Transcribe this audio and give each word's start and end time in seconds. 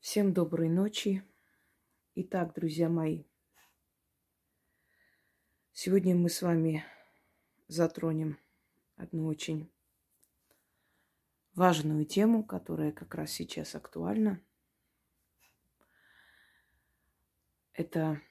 Всем 0.00 0.32
доброй 0.32 0.70
ночи. 0.70 1.22
Итак, 2.14 2.54
друзья 2.54 2.88
мои, 2.88 3.24
сегодня 5.72 6.16
мы 6.16 6.30
с 6.30 6.40
вами 6.40 6.86
затронем 7.68 8.38
одну 8.96 9.26
очень 9.26 9.70
важную 11.52 12.06
тему, 12.06 12.42
которая 12.42 12.92
как 12.92 13.14
раз 13.14 13.30
сейчас 13.30 13.74
актуальна. 13.74 14.42
Это 17.74 18.22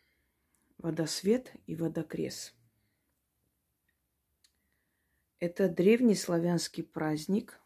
водосвет 0.79 1.53
и 1.67 1.75
водокрес. 1.75 2.55
Это 5.37 5.69
древний 5.69 6.15
славянский 6.15 6.83
праздник, 6.83 7.61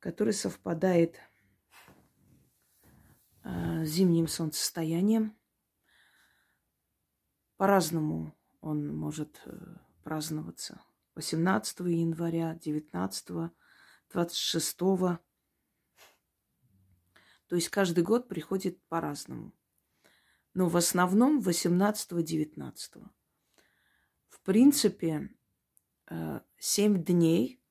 который 0.00 0.32
совпадает 0.32 1.20
зимним 3.84 4.28
солнцестоянием. 4.28 5.36
По-разному 7.56 8.36
он 8.60 8.94
может 8.94 9.40
э, 9.46 9.76
праздноваться. 10.04 10.80
18 11.14 11.80
января, 11.80 12.54
19, 12.54 13.52
26. 14.10 14.78
То 14.78 15.18
есть 17.50 17.68
каждый 17.70 18.04
год 18.04 18.28
приходит 18.28 18.80
по-разному. 18.88 19.52
Но 20.54 20.68
в 20.68 20.76
основном 20.76 21.40
18-19. 21.40 23.08
В 24.28 24.40
принципе, 24.42 25.30
7 26.58 26.96
э, 26.96 26.98
дней 27.02 27.62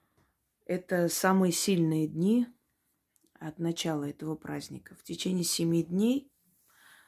–это 0.66 1.08
самые 1.08 1.52
сильные 1.52 2.08
дни 2.08 2.46
от 3.38 3.58
начала 3.58 4.04
этого 4.04 4.34
праздника. 4.36 4.94
В 4.94 5.02
течение 5.02 5.44
7 5.44 5.82
дней, 5.84 6.32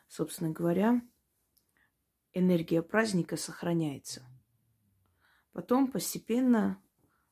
собственно 0.08 0.50
говоря, 0.50 1.02
энергия 2.32 2.82
праздника 2.82 3.36
сохраняется. 3.36 4.24
Потом 5.52 5.90
постепенно 5.90 6.82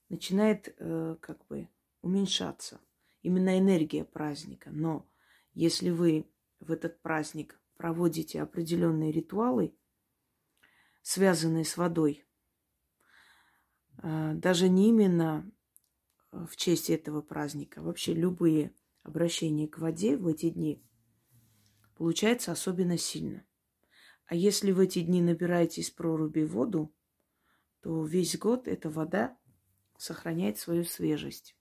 начинает 0.09 0.75
э, 0.79 1.17
как 1.21 1.47
бы 1.47 1.69
уменьшаться 2.03 2.81
именно 3.23 3.59
энергия 3.59 4.05
праздника. 4.05 4.71
Но 4.73 5.09
если 5.53 5.91
вы 5.91 6.31
в 6.61 6.73
этот 6.73 7.01
праздник 7.01 7.61
проводите 7.77 8.43
определенные 8.43 9.12
ритуалы, 9.12 9.77
связанные 11.03 11.65
с 11.65 11.77
водой, 11.77 12.25
э, 14.03 14.33
даже 14.35 14.69
не 14.69 14.89
именно 14.89 15.51
в 16.33 16.57
честь 16.57 16.91
этого 16.91 17.23
праздника, 17.23 17.81
вообще 17.81 18.15
любые 18.15 18.75
обращения 19.09 19.67
к 19.67 19.78
воде 19.78 20.17
в 20.17 20.27
эти 20.28 20.51
дни 20.51 20.83
получается 21.97 22.53
особенно 22.53 22.97
сильно. 22.97 23.45
А 24.27 24.34
если 24.34 24.70
в 24.73 24.78
эти 24.78 25.03
дни 25.03 25.20
набираете 25.20 25.81
из 25.81 25.91
проруби 25.91 26.42
воду, 26.42 26.95
то 27.81 28.05
весь 28.05 28.39
год 28.39 28.69
эта 28.69 28.91
вода 28.91 29.37
сохраняет 29.97 30.59
свою 30.59 30.84
свежесть. 30.84 31.56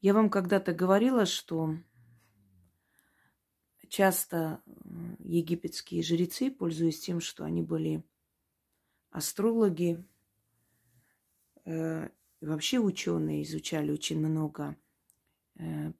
Я 0.00 0.14
вам 0.14 0.30
когда-то 0.30 0.74
говорила, 0.74 1.26
что 1.26 1.76
часто 3.88 4.62
египетские 5.20 6.02
жрецы, 6.02 6.50
пользуясь 6.50 7.00
тем, 7.00 7.20
что 7.20 7.44
они 7.44 7.62
были 7.62 8.02
астрологи, 9.10 10.04
э, 11.64 12.08
вообще 12.40 12.78
ученые, 12.78 13.42
изучали 13.44 13.92
очень 13.92 14.18
много 14.18 14.70
э, 14.70 14.91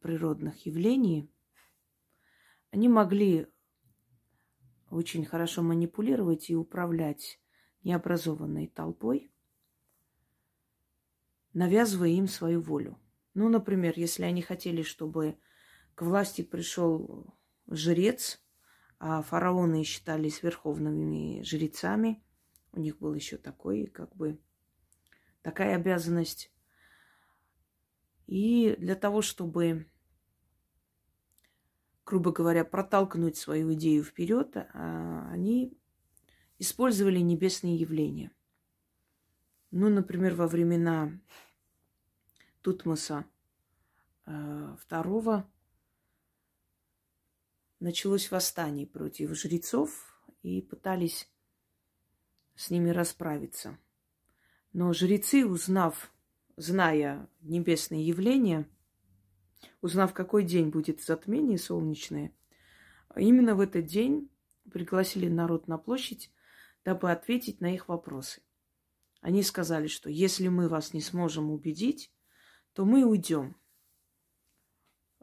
природных 0.01 0.67
явлений, 0.67 1.31
они 2.71 2.89
могли 2.89 3.47
очень 4.91 5.25
хорошо 5.25 5.63
манипулировать 5.63 6.51
и 6.51 6.57
управлять 6.57 7.41
необразованной 7.83 8.69
толпой, 8.69 9.33
навязывая 11.53 12.11
им 12.11 12.29
свою 12.29 12.61
волю. 12.61 12.99
Ну, 13.35 13.49
например, 13.49 13.95
если 13.97 14.25
они 14.25 14.43
хотели, 14.43 14.83
чтобы 14.83 15.39
к 15.95 16.03
власти 16.03 16.43
пришел 16.43 17.35
жрец, 17.67 18.43
а 18.99 19.23
фараоны 19.23 19.83
считались 19.83 20.43
верховными 20.43 21.43
жрецами, 21.43 22.23
у 22.73 22.81
них 22.81 22.99
был 22.99 23.15
еще 23.15 23.37
такой, 23.37 23.87
как 23.87 24.15
бы, 24.15 24.39
такая 25.43 25.77
обязанность. 25.77 26.52
И 28.33 28.77
для 28.79 28.95
того, 28.95 29.21
чтобы, 29.21 29.87
грубо 32.07 32.33
говоря, 32.33 32.65
протолкнуть 32.65 33.37
свою 33.37 33.75
идею 33.75 34.03
вперед, 34.03 34.57
а, 34.57 35.29
они 35.31 35.77
использовали 36.59 37.19
небесные 37.19 37.77
явления. 37.77 38.33
Ну, 39.71 39.91
например, 39.91 40.35
во 40.35 40.47
времена 40.47 41.13
Тутмоса 42.63 43.27
II 44.25 45.45
началось 47.81 48.31
восстание 48.31 48.87
против 48.87 49.35
жрецов 49.35 50.25
и 50.41 50.63
пытались 50.63 51.31
с 52.55 52.71
ними 52.71 52.89
расправиться. 52.89 53.79
Но 54.73 54.95
жрецы, 54.95 55.45
узнав, 55.45 56.11
зная 56.63 57.29
небесные 57.41 58.07
явления, 58.07 58.69
узнав, 59.81 60.13
какой 60.15 60.45
день 60.45 60.71
будет 60.71 61.03
затмение 61.03 61.59
солнечное, 61.59 62.33
именно 63.17 63.55
в 63.55 63.61
этот 63.61 63.87
день 63.87 64.31
пригласили 64.71 65.29
народ 65.29 65.69
на 65.69 65.79
площадь 65.79 66.33
дабы 66.85 67.11
ответить 67.11 67.61
на 67.61 67.75
их 67.75 67.89
вопросы. 67.89 68.43
Они 69.21 69.43
сказали, 69.43 69.87
что 69.87 70.11
если 70.11 70.49
мы 70.49 70.69
вас 70.69 70.93
не 70.95 71.01
сможем 71.01 71.51
убедить, 71.51 72.13
то 72.73 72.85
мы 72.85 73.05
уйдем. 73.05 73.57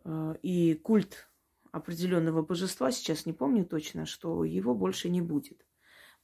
Э, 0.06 0.36
и 0.42 0.76
культ 0.76 1.30
определенного 1.72 2.42
божества, 2.42 2.92
сейчас 2.92 3.26
не 3.26 3.34
помню 3.34 3.66
точно, 3.66 4.06
что 4.06 4.44
его 4.44 4.74
больше 4.74 5.10
не 5.10 5.22
будет. 5.22 5.66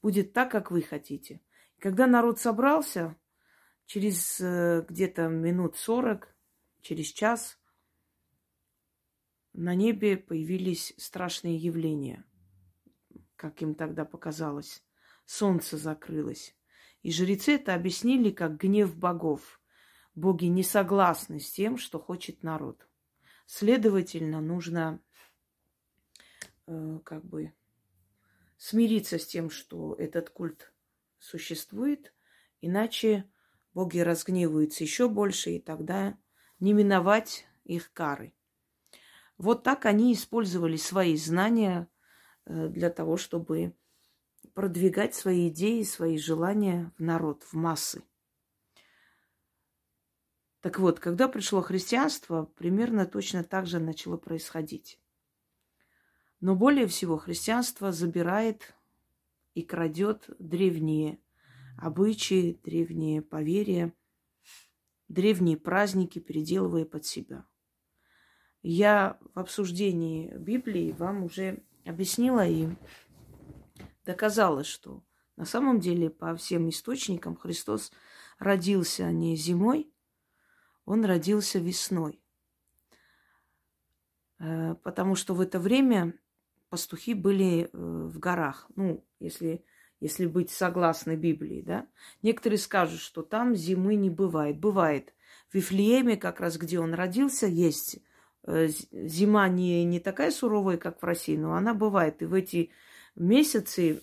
Будет 0.01 0.33
так, 0.33 0.51
как 0.51 0.71
вы 0.71 0.81
хотите. 0.81 1.41
Когда 1.79 2.07
народ 2.07 2.39
собрался, 2.39 3.15
через 3.85 4.39
э, 4.41 4.85
где-то 4.87 5.27
минут 5.27 5.77
сорок, 5.77 6.35
через 6.81 7.07
час, 7.07 7.59
на 9.53 9.73
небе 9.73 10.17
появились 10.17 10.93
страшные 10.97 11.57
явления, 11.57 12.25
как 13.35 13.61
им 13.61 13.75
тогда 13.75 14.05
показалось 14.05 14.85
солнце 15.25 15.77
закрылось. 15.77 16.55
И 17.01 17.11
жрецы 17.11 17.55
это 17.55 17.73
объяснили 17.73 18.31
как 18.31 18.57
гнев 18.57 18.95
богов. 18.95 19.61
Боги 20.15 20.45
не 20.45 20.63
согласны 20.63 21.39
с 21.39 21.51
тем, 21.51 21.77
что 21.77 21.99
хочет 21.99 22.41
народ. 22.41 22.87
Следовательно, 23.45 24.41
нужно 24.41 25.01
э, 26.65 26.99
как 27.03 27.23
бы 27.25 27.53
смириться 28.57 29.19
с 29.19 29.27
тем, 29.27 29.49
что 29.49 29.93
этот 29.95 30.29
культ 30.29 30.73
существует, 31.19 32.13
иначе 32.61 33.29
боги 33.75 33.99
разгневаются 33.99 34.83
еще 34.83 35.09
больше, 35.09 35.51
и 35.51 35.59
тогда 35.59 36.17
не 36.59 36.73
миновать 36.73 37.45
их 37.65 37.91
кары. 37.91 38.33
Вот 39.37 39.63
так 39.63 39.85
они 39.85 40.13
использовали 40.13 40.77
свои 40.77 41.17
знания 41.17 41.89
э, 42.45 42.69
для 42.69 42.89
того, 42.89 43.17
чтобы 43.17 43.75
продвигать 44.53 45.13
свои 45.13 45.49
идеи, 45.49 45.83
свои 45.83 46.17
желания 46.17 46.93
в 46.97 47.03
народ, 47.03 47.43
в 47.43 47.53
массы. 47.53 48.01
Так 50.61 50.79
вот, 50.79 51.01
когда 51.01 51.27
пришло 51.27 51.61
христианство, 51.61 52.45
примерно 52.45 53.05
точно 53.05 53.43
так 53.43 53.67
же 53.67 53.79
начало 53.79 54.15
происходить. 54.15 54.99
Но 56.39 56.55
более 56.55 56.87
всего 56.87 57.17
христианство 57.17 57.91
забирает 57.91 58.73
и 59.53 59.63
крадет 59.63 60.29
древние 60.39 61.19
обычаи, 61.77 62.59
древние 62.63 63.21
поверья, 63.21 63.93
древние 65.07 65.57
праздники, 65.57 66.19
переделывая 66.19 66.85
под 66.85 67.05
себя. 67.05 67.45
Я 68.61 69.19
в 69.33 69.39
обсуждении 69.39 70.35
Библии 70.37 70.91
вам 70.91 71.23
уже 71.23 71.63
объяснила 71.85 72.47
и 72.47 72.67
доказала, 74.05 74.63
что 74.63 75.03
на 75.35 75.45
самом 75.45 75.79
деле 75.79 76.09
по 76.09 76.35
всем 76.35 76.69
источникам 76.69 77.35
Христос 77.35 77.91
родился 78.39 79.11
не 79.11 79.35
зимой, 79.35 79.91
он 80.85 81.03
родился 81.05 81.59
весной. 81.59 82.21
Э, 84.39 84.75
потому 84.83 85.15
что 85.15 85.33
в 85.33 85.41
это 85.41 85.59
время 85.59 86.13
пастухи 86.69 87.13
были 87.13 87.63
э, 87.63 87.67
в 87.71 88.19
горах. 88.19 88.67
Ну, 88.75 89.05
если, 89.19 89.63
если 89.99 90.25
быть 90.25 90.51
согласны 90.51 91.15
Библии, 91.15 91.61
да. 91.61 91.87
Некоторые 92.21 92.59
скажут, 92.59 92.99
что 92.99 93.21
там 93.21 93.55
зимы 93.55 93.95
не 93.95 94.09
бывает. 94.09 94.59
Бывает. 94.59 95.13
в 95.49 95.55
Вифлееме, 95.55 96.17
как 96.17 96.39
раз 96.39 96.57
где 96.57 96.79
он 96.79 96.93
родился, 96.93 97.47
есть 97.47 97.99
э, 98.43 98.67
зима 98.91 99.47
не, 99.47 99.83
не 99.85 99.99
такая 99.99 100.31
суровая, 100.31 100.77
как 100.77 101.01
в 101.01 101.05
России, 101.05 101.37
но 101.37 101.53
она 101.53 101.73
бывает. 101.73 102.21
И 102.21 102.25
в 102.25 102.33
эти 102.33 102.71
месяцы, 103.15 103.99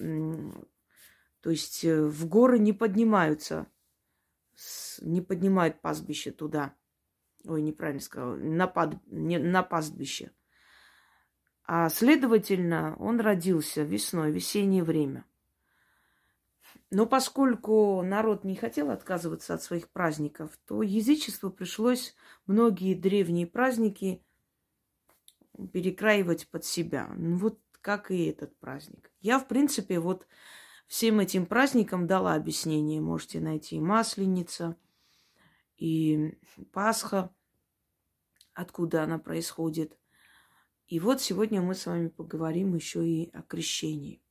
то 1.40 1.50
есть 1.50 1.84
э, 1.84 2.02
в 2.02 2.26
горы 2.26 2.58
не 2.58 2.72
поднимаются, 2.72 3.66
не 5.00 5.20
поднимают 5.20 5.80
пастбище 5.80 6.30
туда. 6.30 6.74
Ой, 7.44 7.60
неправильно 7.60 8.00
сказала, 8.00 8.36
на, 8.36 8.66
пад, 8.66 8.94
не, 9.06 9.38
на 9.38 9.62
пастбище. 9.62 10.30
А 11.64 11.88
следовательно, 11.88 12.96
он 12.98 13.20
родился 13.20 13.82
весной, 13.82 14.30
весеннее 14.30 14.84
время. 14.84 15.24
Но 16.94 17.06
поскольку 17.06 18.02
народ 18.02 18.44
не 18.44 18.54
хотел 18.54 18.90
отказываться 18.90 19.54
от 19.54 19.62
своих 19.62 19.88
праздников, 19.88 20.50
то 20.66 20.82
язычеству 20.82 21.50
пришлось 21.50 22.14
многие 22.46 22.94
древние 22.94 23.46
праздники 23.46 24.22
перекраивать 25.72 26.50
под 26.50 26.66
себя. 26.66 27.10
Ну, 27.16 27.38
вот 27.38 27.58
как 27.80 28.10
и 28.10 28.26
этот 28.26 28.54
праздник. 28.58 29.10
Я, 29.20 29.38
в 29.38 29.48
принципе, 29.48 30.00
вот 30.00 30.26
всем 30.86 31.20
этим 31.20 31.46
праздникам 31.46 32.06
дала 32.06 32.34
объяснение. 32.34 33.00
Можете 33.00 33.40
найти 33.40 33.80
Масленица, 33.80 34.76
и 35.78 36.38
Пасха, 36.72 37.34
откуда 38.52 39.04
она 39.04 39.18
происходит. 39.18 39.98
И 40.88 41.00
вот 41.00 41.22
сегодня 41.22 41.62
мы 41.62 41.74
с 41.74 41.86
вами 41.86 42.08
поговорим 42.08 42.74
еще 42.74 43.02
и 43.02 43.30
о 43.30 43.40
крещении 43.40 44.22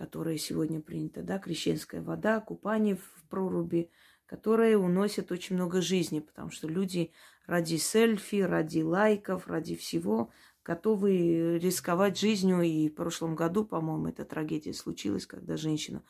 которое 0.00 0.38
сегодня 0.38 0.80
принято, 0.80 1.22
да, 1.22 1.38
крещенская 1.38 2.00
вода, 2.00 2.40
купание 2.40 2.96
в 2.96 3.22
проруби, 3.28 3.90
которое 4.24 4.78
уносит 4.78 5.30
очень 5.30 5.56
много 5.56 5.82
жизни, 5.82 6.20
потому 6.20 6.50
что 6.50 6.68
люди 6.68 7.12
ради 7.46 7.76
селфи, 7.76 8.36
ради 8.36 8.80
лайков, 8.80 9.46
ради 9.46 9.76
всего 9.76 10.30
готовы 10.64 11.58
рисковать 11.58 12.18
жизнью. 12.18 12.62
И 12.62 12.88
в 12.88 12.94
прошлом 12.94 13.36
году, 13.36 13.66
по-моему, 13.66 14.08
эта 14.08 14.24
трагедия 14.24 14.72
случилась, 14.72 15.26
когда 15.26 15.58
женщина 15.58 16.02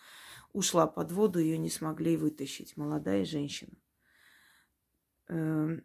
ушла 0.53 0.87
под 0.87 1.11
воду, 1.11 1.41
ее 1.41 1.59
не 1.59 1.69
смогли 1.69 2.17
вытащить, 2.17 2.77
молодая 2.77 3.25
женщина. 3.25 3.73
Эм, 5.27 5.83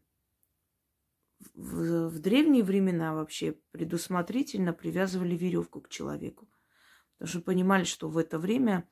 в, 1.56 2.10
в 2.10 2.20
древние 2.20 2.64
времена 2.64 3.16
вообще 3.16 3.58
предусмотрительно 3.72 4.74
привязывали 4.74 5.36
веревку 5.36 5.82
к 5.82 5.90
человеку. 5.90 6.48
Потому 7.18 7.30
что 7.30 7.42
понимали, 7.42 7.84
что 7.84 8.10
в 8.10 8.18
это 8.18 8.40
время 8.40 8.88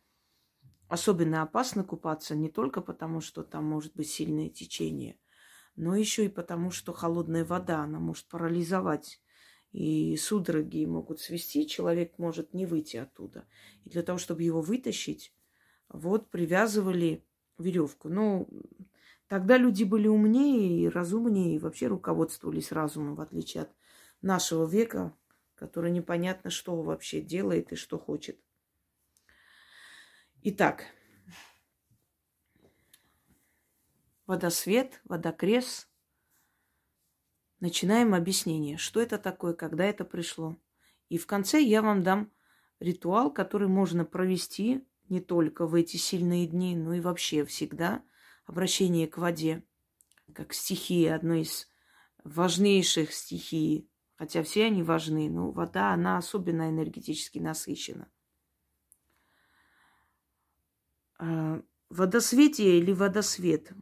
особенно 0.87 1.41
опасно 1.41 1.83
купаться 1.83 2.35
не 2.35 2.49
только 2.49 2.81
потому, 2.81 3.19
что 3.21 3.43
там 3.43 3.65
может 3.65 3.95
быть 3.95 4.09
сильное 4.09 4.49
течение, 4.49 5.17
но 5.75 5.95
еще 5.95 6.25
и 6.25 6.29
потому, 6.29 6.71
что 6.71 6.93
холодная 6.93 7.43
вода, 7.43 7.79
она 7.79 7.99
может 7.99 8.27
парализовать. 8.27 9.19
И 9.71 10.15
судороги 10.17 10.85
могут 10.85 11.19
свести, 11.19 11.67
человек 11.67 12.19
может 12.19 12.53
не 12.53 12.67
выйти 12.67 12.97
оттуда. 12.97 13.47
И 13.85 13.89
для 13.89 14.03
того, 14.03 14.19
чтобы 14.19 14.43
его 14.43 14.61
вытащить, 14.61 15.33
вот 15.89 16.29
привязывали 16.29 17.25
веревку. 17.57 18.07
Ну, 18.07 18.47
тогда 19.27 19.57
люди 19.57 19.83
были 19.83 20.07
умнее 20.07 20.83
и 20.83 20.89
разумнее, 20.89 21.55
и 21.55 21.59
вообще 21.59 21.87
руководствовались 21.87 22.71
разумом, 22.71 23.15
в 23.15 23.21
отличие 23.21 23.63
от 23.63 23.71
нашего 24.21 24.67
века, 24.67 25.15
который 25.63 25.91
непонятно, 25.91 26.49
что 26.49 26.81
вообще 26.81 27.21
делает 27.21 27.71
и 27.71 27.77
что 27.77 27.97
хочет. 27.97 28.37
Итак, 30.41 30.83
водосвет, 34.27 34.99
водокрес. 35.05 35.87
Начинаем 37.61 38.13
объяснение, 38.13 38.75
что 38.75 38.99
это 38.99 39.17
такое, 39.17 39.53
когда 39.53 39.85
это 39.85 40.03
пришло. 40.03 40.57
И 41.07 41.17
в 41.17 41.27
конце 41.27 41.61
я 41.61 41.81
вам 41.81 42.03
дам 42.03 42.33
ритуал, 42.81 43.31
который 43.31 43.69
можно 43.69 44.03
провести 44.03 44.85
не 45.07 45.21
только 45.21 45.65
в 45.65 45.75
эти 45.75 45.95
сильные 45.95 46.45
дни, 46.45 46.75
но 46.75 46.93
и 46.93 46.99
вообще 46.99 47.45
всегда. 47.45 48.03
Обращение 48.45 49.07
к 49.07 49.17
воде, 49.17 49.63
как 50.35 50.53
стихии, 50.53 51.05
одной 51.05 51.43
из 51.43 51.69
важнейших 52.25 53.13
стихий 53.13 53.89
Хотя 54.23 54.41
все 54.41 54.67
они 54.67 54.83
важны, 54.83 55.29
но 55.29 55.51
вода, 55.51 55.91
она 55.91 56.17
особенно 56.17 56.69
энергетически 56.69 57.39
насыщена. 57.39 58.09
А, 61.19 61.61
водосветие 61.89 62.79
или 62.79 62.93
водосвет. 62.93 63.73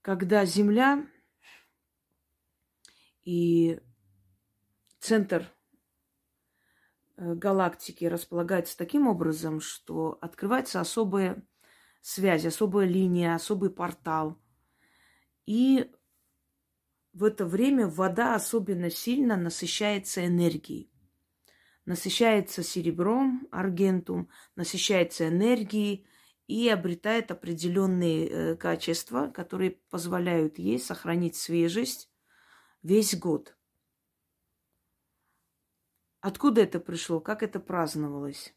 Когда 0.00 0.44
Земля 0.44 1.04
и 3.24 3.80
центр 5.00 5.52
э, 7.16 7.34
галактики 7.34 8.04
располагаются 8.04 8.78
таким 8.78 9.08
образом, 9.08 9.60
что 9.60 10.18
открывается 10.20 10.80
особая 10.80 11.44
связь, 12.00 12.46
особая 12.46 12.86
линия, 12.86 13.34
особый 13.34 13.70
портал. 13.70 14.40
И 15.46 15.90
в 17.14 17.22
это 17.22 17.46
время 17.46 17.86
вода 17.86 18.34
особенно 18.34 18.90
сильно 18.90 19.36
насыщается 19.36 20.26
энергией. 20.26 20.90
Насыщается 21.86 22.62
серебром, 22.62 23.46
аргентум, 23.52 24.28
насыщается 24.56 25.28
энергией 25.28 26.06
и 26.48 26.68
обретает 26.68 27.30
определенные 27.30 28.28
э, 28.28 28.56
качества, 28.56 29.28
которые 29.28 29.72
позволяют 29.90 30.58
ей 30.58 30.78
сохранить 30.78 31.36
свежесть 31.36 32.10
весь 32.82 33.16
год. 33.16 33.56
Откуда 36.20 36.62
это 36.62 36.80
пришло? 36.80 37.20
Как 37.20 37.42
это 37.42 37.60
праздновалось? 37.60 38.54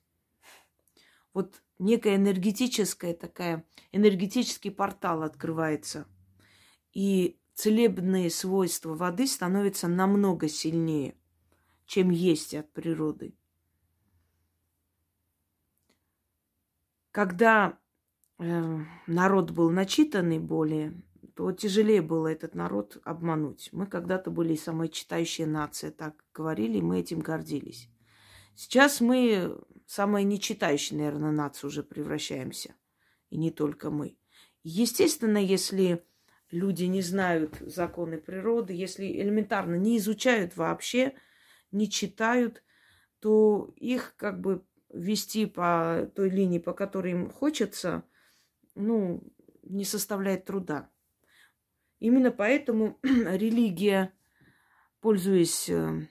Вот 1.33 1.62
некая 1.77 2.15
энергетическая 2.15 3.13
такая, 3.13 3.68
энергетический 3.92 4.71
портал 4.71 5.21
открывается. 5.21 6.07
И 6.94 7.39
целебные 7.57 8.30
свойства 8.30 8.94
воды 8.94 9.25
становятся 9.25 9.88
намного 9.88 10.48
сильнее, 10.48 11.15
чем 11.88 12.12
есть 12.12 12.54
от 12.54 12.71
природы. 12.71 13.33
Когда 17.09 17.80
э, 18.38 18.77
народ 19.07 19.50
был 19.50 19.71
начитанный 19.71 20.38
более, 20.38 21.01
то 21.36 21.51
тяжелее 21.51 22.03
было 22.03 22.27
этот 22.27 22.53
народ 22.53 23.01
обмануть. 23.03 23.70
Мы 23.72 23.88
когда-то 23.88 24.29
были 24.29 24.55
самая 24.55 24.88
читающая 24.88 25.48
нация, 25.48 25.89
так 25.89 26.24
говорили, 26.36 26.79
мы 26.79 27.00
этим 27.00 27.22
гордились. 27.22 27.89
Сейчас 28.53 29.01
мы 29.01 29.60
самая 29.88 30.22
нечитающая, 30.22 30.96
наверное, 30.96 31.32
нация 31.32 31.70
уже 31.70 31.82
превращаемся. 31.82 32.75
И 33.32 33.38
не 33.38 33.50
только 33.50 33.89
мы. 33.89 34.15
Естественно, 34.62 35.39
если 35.39 36.05
люди 36.51 36.86
не 36.86 37.01
знают 37.01 37.58
законы 37.60 38.18
природы, 38.18 38.74
если 38.74 39.06
элементарно 39.06 39.75
не 39.75 39.98
изучают 39.98 40.56
вообще, 40.56 41.13
не 41.72 41.89
читают, 41.89 42.63
то 43.20 43.74
их 43.75 44.16
как 44.18 44.39
бы 44.39 44.63
вести 44.94 45.46
по 45.46 46.10
той 46.16 46.30
линии, 46.30 46.60
по 46.60 46.74
которой 46.74 47.12
им 47.12 47.30
хочется, 47.30 48.04
ну, 48.75 49.24
не 49.63 49.84
составляет 49.84 50.46
труда. 50.46 50.89
Именно 52.00 52.32
поэтому 52.32 53.00
религия, 53.04 54.13
пользуясь 55.01 55.70
э, 55.70 56.08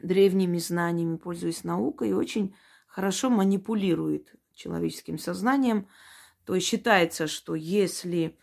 древними 0.00 0.58
знаниями, 0.58 1.16
пользуясь 1.16 1.64
наукой, 1.64 2.12
очень 2.12 2.56
хорошо 2.86 3.30
манипулирует 3.30 4.34
человеческим 4.54 5.18
сознанием. 5.18 5.88
То 6.44 6.54
есть 6.54 6.66
считается, 6.66 7.26
что 7.26 7.54
если 7.54 8.38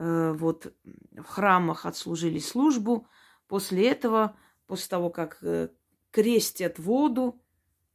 вот 0.00 0.72
в 1.12 1.24
храмах 1.24 1.84
отслужили 1.84 2.38
службу. 2.38 3.06
После 3.48 3.88
этого, 3.88 4.36
после 4.66 4.88
того, 4.88 5.10
как 5.10 5.38
э, 5.42 5.68
крестят 6.10 6.78
воду, 6.78 7.42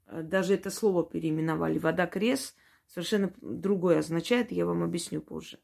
э, 0.06 0.22
даже 0.22 0.54
это 0.54 0.70
слово 0.70 1.04
переименовали, 1.04 1.80
вода 1.80 2.06
крест, 2.06 2.56
совершенно 2.88 3.34
другое 3.42 4.00
означает, 4.00 4.52
я 4.52 4.68
вам 4.68 4.84
объясню 4.84 5.20
позже. 5.20 5.60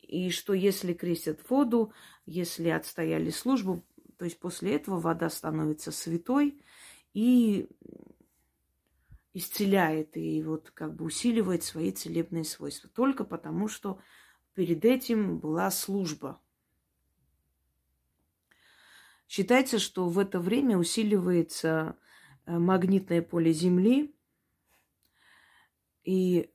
И 0.00 0.30
что 0.30 0.54
если 0.54 0.94
крестят 0.94 1.40
воду, 1.50 1.92
если 2.24 2.70
отстояли 2.70 3.28
службу, 3.28 3.84
то 4.16 4.24
есть 4.24 4.38
после 4.38 4.74
этого 4.74 4.98
вода 4.98 5.28
становится 5.28 5.92
святой 5.92 6.62
и 7.12 7.68
исцеляет 9.34 10.16
и 10.16 10.42
вот 10.42 10.70
как 10.70 10.94
бы 10.94 11.04
усиливает 11.04 11.62
свои 11.62 11.92
целебные 11.92 12.44
свойства. 12.44 12.88
Только 12.88 13.24
потому, 13.24 13.68
что 13.68 13.98
перед 14.58 14.84
этим 14.84 15.38
была 15.38 15.70
служба. 15.70 16.42
Считается, 19.28 19.78
что 19.78 20.08
в 20.08 20.18
это 20.18 20.40
время 20.40 20.76
усиливается 20.76 21.96
э, 22.44 22.58
магнитное 22.58 23.22
поле 23.22 23.52
Земли, 23.52 24.12
и 26.02 26.50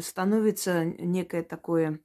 становится 0.00 0.86
некое 0.86 1.42
такое 1.42 2.00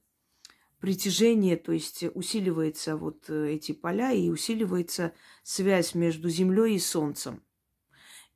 притяжение, 0.80 1.56
то 1.56 1.72
есть 1.72 2.04
усиливается 2.14 2.98
вот 2.98 3.30
э, 3.30 3.54
эти 3.54 3.72
поля 3.72 4.12
и 4.12 4.28
усиливается 4.28 5.14
связь 5.44 5.94
между 5.94 6.28
Землей 6.28 6.74
и 6.74 6.78
Солнцем. 6.78 7.42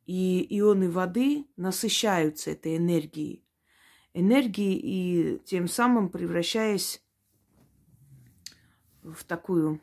И 0.06 0.46
ионы 0.48 0.90
воды 0.90 1.44
насыщаются 1.56 2.52
этой 2.52 2.78
энергией. 2.78 3.44
Энергией 4.12 4.78
и 4.82 5.38
тем 5.44 5.68
самым 5.68 6.08
превращаясь 6.08 7.02
в 9.02 9.24
такую 9.24 9.80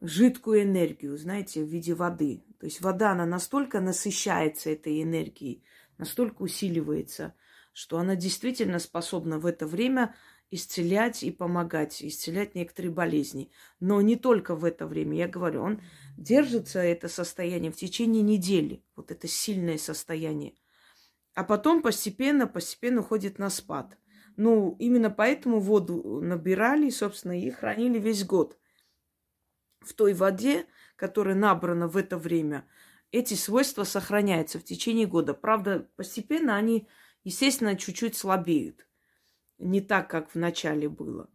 жидкую 0.00 0.62
энергию, 0.62 1.16
знаете, 1.16 1.62
в 1.62 1.68
виде 1.68 1.94
воды. 1.94 2.42
То 2.58 2.66
есть 2.66 2.80
вода, 2.80 3.12
она 3.12 3.26
настолько 3.26 3.80
насыщается 3.80 4.70
этой 4.70 5.02
энергией, 5.02 5.62
настолько 5.98 6.42
усиливается, 6.42 7.34
что 7.72 7.98
она 7.98 8.16
действительно 8.16 8.78
способна 8.78 9.38
в 9.38 9.46
это 9.46 9.66
время 9.66 10.14
исцелять 10.50 11.22
и 11.22 11.30
помогать, 11.30 12.02
исцелять 12.02 12.54
некоторые 12.54 12.92
болезни. 12.92 13.50
Но 13.80 14.00
не 14.00 14.16
только 14.16 14.54
в 14.54 14.64
это 14.64 14.86
время, 14.86 15.16
я 15.16 15.28
говорю, 15.28 15.62
он 15.62 15.82
держится, 16.16 16.78
это 16.78 17.08
состояние, 17.08 17.72
в 17.72 17.76
течение 17.76 18.22
недели. 18.22 18.82
Вот 18.94 19.10
это 19.10 19.26
сильное 19.26 19.78
состояние. 19.78 20.54
А 21.36 21.44
потом 21.44 21.82
постепенно, 21.82 22.46
постепенно 22.46 23.02
уходит 23.02 23.38
на 23.38 23.50
спад. 23.50 23.98
Ну, 24.38 24.74
именно 24.78 25.10
поэтому 25.10 25.60
воду 25.60 26.20
набирали, 26.22 26.88
собственно, 26.88 27.38
и 27.38 27.50
хранили 27.50 27.98
весь 27.98 28.24
год. 28.24 28.58
В 29.80 29.92
той 29.92 30.14
воде, 30.14 30.64
которая 30.96 31.34
набрана 31.34 31.88
в 31.88 31.98
это 31.98 32.16
время, 32.16 32.66
эти 33.12 33.34
свойства 33.34 33.84
сохраняются 33.84 34.58
в 34.58 34.64
течение 34.64 35.06
года. 35.06 35.34
Правда, 35.34 35.86
постепенно 35.96 36.56
они, 36.56 36.88
естественно, 37.22 37.76
чуть-чуть 37.76 38.16
слабеют. 38.16 38.88
Не 39.58 39.82
так, 39.82 40.08
как 40.08 40.30
в 40.30 40.36
начале 40.36 40.88
было. 40.88 41.28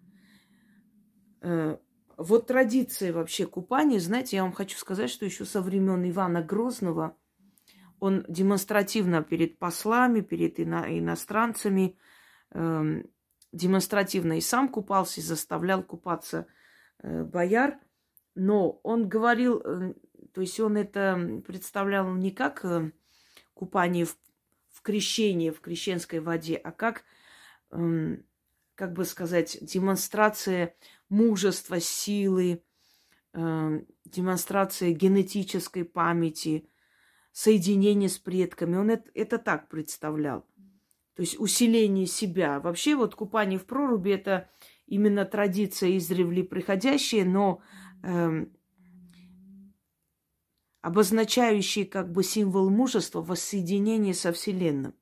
Э, 1.41 1.77
вот 2.17 2.47
традиция 2.47 3.13
вообще 3.13 3.45
купания, 3.45 3.99
знаете, 3.99 4.37
я 4.37 4.43
вам 4.43 4.53
хочу 4.53 4.79
сказать, 4.79 5.11
что 5.11 5.25
еще 5.25 5.45
со 5.45 5.61
времен 5.61 6.09
Ивана 6.09 6.41
Грозного 6.41 7.15
он 8.01 8.25
демонстративно 8.27 9.21
перед 9.21 9.59
послами, 9.59 10.21
перед 10.21 10.59
ино- 10.59 10.87
иностранцами 10.89 11.99
э, 12.49 13.03
демонстративно 13.51 14.39
и 14.39 14.41
сам 14.41 14.69
купался, 14.69 15.21
и 15.21 15.23
заставлял 15.23 15.83
купаться 15.83 16.47
э, 17.03 17.23
бояр. 17.23 17.79
Но 18.33 18.79
он 18.81 19.07
говорил, 19.07 19.61
э, 19.63 19.93
то 20.33 20.41
есть 20.41 20.59
он 20.59 20.77
это 20.77 21.43
представлял 21.45 22.11
не 22.15 22.31
как 22.31 22.65
э, 22.65 22.91
купание 23.53 24.05
в, 24.05 24.17
в 24.71 24.81
крещении, 24.81 25.51
в 25.51 25.61
крещенской 25.61 26.21
воде, 26.21 26.55
а 26.55 26.71
как, 26.71 27.03
э, 27.69 28.17
как 28.73 28.93
бы 28.93 29.05
сказать, 29.05 29.59
демонстрация 29.61 30.75
мужества, 31.07 31.79
силы, 31.79 32.63
э, 33.33 33.81
демонстрация 34.05 34.91
генетической 34.91 35.85
памяти, 35.85 36.67
соединение 37.31 38.09
с 38.09 38.17
предками. 38.17 38.75
Он 38.77 38.89
это, 38.89 39.09
это 39.13 39.37
так 39.37 39.69
представлял. 39.69 40.45
То 41.15 41.21
есть 41.21 41.39
усиление 41.39 42.05
себя. 42.05 42.59
Вообще 42.59 42.95
вот 42.95 43.15
купание 43.15 43.59
в 43.59 43.65
проруби 43.65 44.11
это 44.11 44.49
именно 44.87 45.25
традиция 45.25 45.97
издревле 45.97 46.43
приходящая, 46.43 47.25
но 47.25 47.61
э, 48.03 48.45
обозначающий 50.81 51.85
как 51.85 52.11
бы 52.11 52.23
символ 52.23 52.69
мужества, 52.69 53.21
воссоединение 53.21 54.13
со 54.13 54.33
Вселенным. 54.33 54.95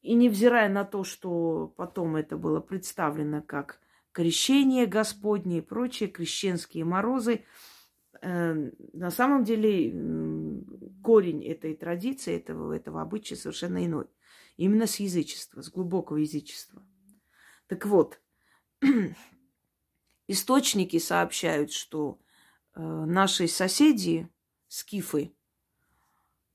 И 0.00 0.14
невзирая 0.14 0.68
на 0.68 0.84
то, 0.84 1.04
что 1.04 1.72
потом 1.76 2.16
это 2.16 2.36
было 2.36 2.60
представлено 2.60 3.42
как 3.42 3.80
крещение 4.12 4.86
Господне 4.86 5.58
и 5.58 5.60
прочие 5.60 6.08
крещенские 6.08 6.84
морозы, 6.84 7.44
на 8.22 9.10
самом 9.10 9.44
деле 9.44 9.92
корень 11.02 11.44
этой 11.44 11.74
традиции, 11.74 12.34
этого, 12.34 12.72
этого 12.72 13.00
обычая 13.02 13.36
совершенно 13.36 13.84
иной. 13.84 14.06
Именно 14.56 14.86
с 14.86 15.00
язычества, 15.00 15.62
с 15.62 15.70
глубокого 15.70 16.16
язычества. 16.16 16.82
Так 17.68 17.86
вот, 17.86 18.20
источники 20.26 20.98
сообщают, 20.98 21.72
что 21.72 22.18
э, 22.74 22.80
наши 22.80 23.46
соседи, 23.46 24.28
скифы, 24.66 25.32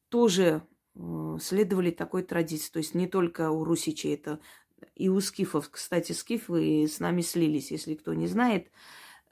тоже 0.10 0.68
э, 0.96 1.38
следовали 1.40 1.92
такой 1.92 2.24
традиции. 2.24 2.72
То 2.72 2.80
есть 2.80 2.94
не 2.94 3.08
только 3.08 3.52
у 3.52 3.64
русичей 3.64 4.14
это, 4.14 4.40
и 4.96 5.10
у 5.10 5.20
скифов. 5.22 5.70
Кстати, 5.70 6.12
скифы 6.12 6.88
с 6.88 7.00
нами 7.00 7.22
слились, 7.22 7.72
если 7.72 7.96
кто 7.96 8.14
не 8.14 8.28
знает. 8.28 8.70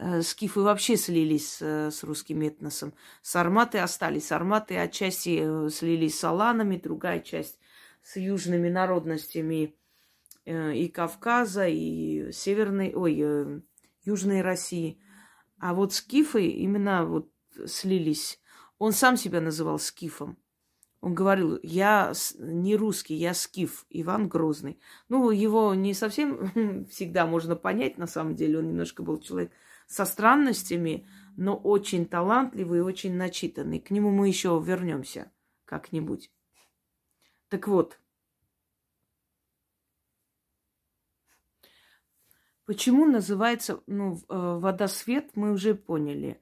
Э, 0.04 0.24
скифы 0.24 0.62
вообще 0.62 0.98
слились 0.98 1.58
с, 1.58 1.62
э, 1.62 2.06
русским 2.06 2.42
этносом. 2.42 2.94
Сарматы 3.22 3.78
остались. 3.78 4.28
Сарматы 4.28 4.76
отчасти 4.78 5.42
э, 5.44 5.70
слились 5.70 6.18
с 6.18 6.24
аланами, 6.24 6.78
другая 6.78 7.20
часть 7.20 7.60
с 8.02 8.16
южными 8.16 8.68
народностями 8.68 9.76
и 10.44 10.88
Кавказа, 10.88 11.68
и 11.68 12.32
Северной, 12.32 12.94
ой, 12.96 13.64
Южной 14.04 14.42
России. 14.42 15.00
А 15.60 15.76
вот 15.76 15.94
скифы 15.94 16.48
именно 16.48 17.06
вот 17.06 17.30
слились. 17.68 18.42
Он 18.80 18.92
сам 18.92 19.18
себя 19.18 19.40
называл 19.40 19.78
скифом. 19.78 20.40
Он 21.00 21.14
говорил, 21.14 21.60
я 21.62 22.14
не 22.40 22.76
русский, 22.76 23.14
я 23.14 23.36
скиф, 23.36 23.86
Иван 23.92 24.28
Грозный. 24.28 24.80
Ну, 25.10 25.30
его 25.30 25.76
не 25.76 25.94
совсем 25.94 26.88
всегда 26.90 27.28
можно 27.28 27.56
понять, 27.56 28.00
на 28.00 28.08
самом 28.08 28.36
деле. 28.36 28.58
Он 28.58 28.68
немножко 28.68 29.04
был 29.04 29.20
человек 29.20 29.52
со 29.92 30.06
странностями, 30.06 31.06
но 31.36 31.56
очень 31.58 32.06
талантливый 32.06 32.80
и 32.80 32.82
очень 32.82 33.14
начитанный. 33.16 33.82
К 33.82 33.92
нему 33.92 34.10
мы 34.10 34.30
еще 34.30 34.62
вернемся 34.66 35.34
как-нибудь. 35.66 36.32
Так 37.50 37.68
вот, 37.68 38.00
почему 42.64 43.06
называется 43.06 43.84
ну, 43.86 44.16
э, 44.16 44.20
водосвет, 44.30 45.32
мы 45.36 45.52
уже 45.52 45.76
поняли. 45.76 46.42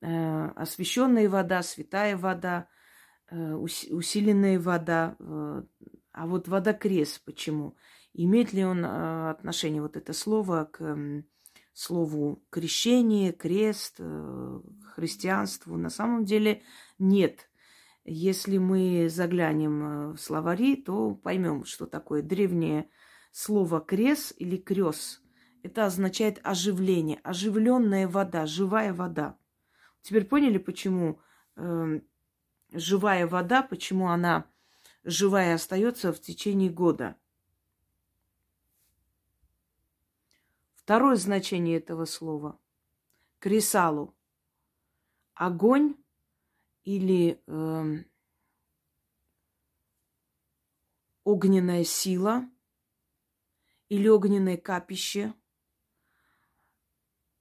Э, 0.00 0.46
освященная 0.56 1.28
вода, 1.28 1.62
святая 1.62 2.16
вода, 2.16 2.68
э, 3.28 3.52
усиленная 3.54 4.58
вода. 4.58 5.16
А 6.12 6.26
вот 6.26 6.48
водокрест 6.48 7.24
почему? 7.24 7.76
Имеет 8.14 8.52
ли 8.52 8.64
он 8.64 8.84
отношение, 8.84 9.80
вот 9.80 9.96
это 9.96 10.12
слово, 10.12 10.68
к 10.72 11.22
слову 11.72 12.42
крещение, 12.50 13.32
крест, 13.32 14.00
христианству? 14.94 15.76
На 15.76 15.90
самом 15.90 16.24
деле 16.24 16.62
нет. 16.98 17.50
Если 18.04 18.58
мы 18.58 19.08
заглянем 19.10 19.82
э, 19.82 20.12
в 20.12 20.18
словари, 20.18 20.76
то 20.76 21.14
поймем, 21.14 21.64
что 21.64 21.86
такое 21.86 22.22
древнее 22.22 22.88
слово 23.30 23.80
крес 23.80 24.34
или 24.36 24.56
крес. 24.56 25.22
Это 25.62 25.84
означает 25.84 26.40
оживление, 26.42 27.20
оживленная 27.22 28.08
вода, 28.08 28.46
живая 28.46 28.94
вода. 28.94 29.38
Теперь 30.02 30.24
поняли, 30.24 30.56
почему 30.56 31.20
э, 31.56 32.00
живая 32.72 33.26
вода, 33.26 33.62
почему 33.62 34.08
она 34.08 34.46
живая 35.04 35.54
остается 35.54 36.12
в 36.12 36.20
течение 36.20 36.70
года. 36.70 37.16
Второе 40.90 41.14
значение 41.14 41.76
этого 41.76 42.04
слова– 42.04 42.58
кресалу. 43.38 44.12
Огонь 45.34 45.94
или 46.82 47.40
э, 47.46 48.04
огненная 51.22 51.84
сила, 51.84 52.50
или 53.88 54.08
огненное 54.08 54.56
капище. 54.56 55.32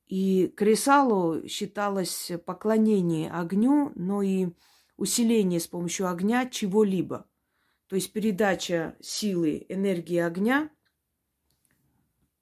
И 0.05 0.49
кресалу 0.49 1.47
считалось 1.47 2.31
поклонение 2.45 3.31
огню, 3.31 3.93
но 3.95 4.21
и 4.21 4.49
усиление 4.95 5.59
с 5.59 5.65
помощью 5.65 6.07
огня 6.07 6.47
чего-либо. 6.47 7.27
То 7.87 7.95
есть 7.95 8.13
передача 8.13 8.95
силы, 9.01 9.65
энергии 9.69 10.19
огня 10.19 10.69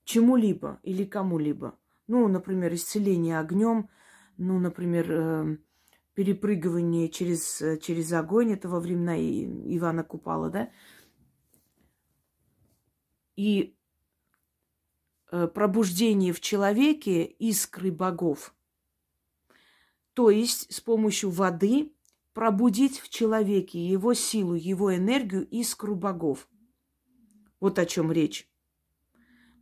чему-либо 0.07 0.79
или 0.83 1.03
кому-либо. 1.03 1.77
Ну, 2.07 2.27
например, 2.29 2.73
исцеление 2.73 3.39
огнем, 3.39 3.89
ну, 4.37 4.57
например, 4.57 5.11
э, 5.11 5.57
перепрыгивание 6.13 7.09
через, 7.09 7.61
э, 7.61 7.77
через 7.77 8.13
огонь, 8.13 8.53
это 8.53 8.69
во 8.69 8.79
времена 8.79 9.17
Ивана 9.17 10.03
Купала, 10.03 10.49
да, 10.49 10.71
и 13.35 13.75
э, 15.31 15.47
пробуждение 15.47 16.31
в 16.31 16.39
человеке 16.39 17.25
искры 17.25 17.91
богов. 17.91 18.55
То 20.13 20.29
есть 20.29 20.73
с 20.73 20.79
помощью 20.79 21.31
воды 21.31 21.93
пробудить 22.33 22.99
в 22.99 23.09
человеке 23.09 23.85
его 23.85 24.13
силу, 24.13 24.55
его 24.55 24.95
энергию, 24.95 25.45
искру 25.49 25.95
богов. 25.95 26.47
Вот 27.59 27.77
о 27.77 27.85
чем 27.85 28.11
речь. 28.11 28.49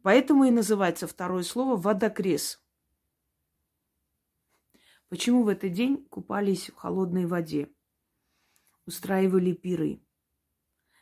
Поэтому 0.06 0.44
и 0.44 0.52
называется 0.52 1.08
второе 1.08 1.42
слово 1.42 1.76
водокрес. 1.76 2.64
Почему 5.10 5.42
в 5.42 5.48
этот 5.48 5.74
день 5.74 6.06
купались 6.12 6.70
в 6.70 6.76
холодной 6.76 7.26
воде? 7.26 7.72
Устраивали 8.86 9.54
пиры. 9.54 10.00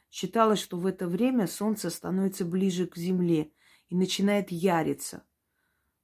Считалось, 0.10 0.60
что 0.60 0.78
в 0.78 0.86
это 0.86 1.06
время 1.06 1.48
солнце 1.48 1.90
становится 1.90 2.46
ближе 2.46 2.88
к 2.88 2.96
земле 2.96 3.52
и 3.90 3.96
начинает 3.98 4.52
яриться. 4.52 5.26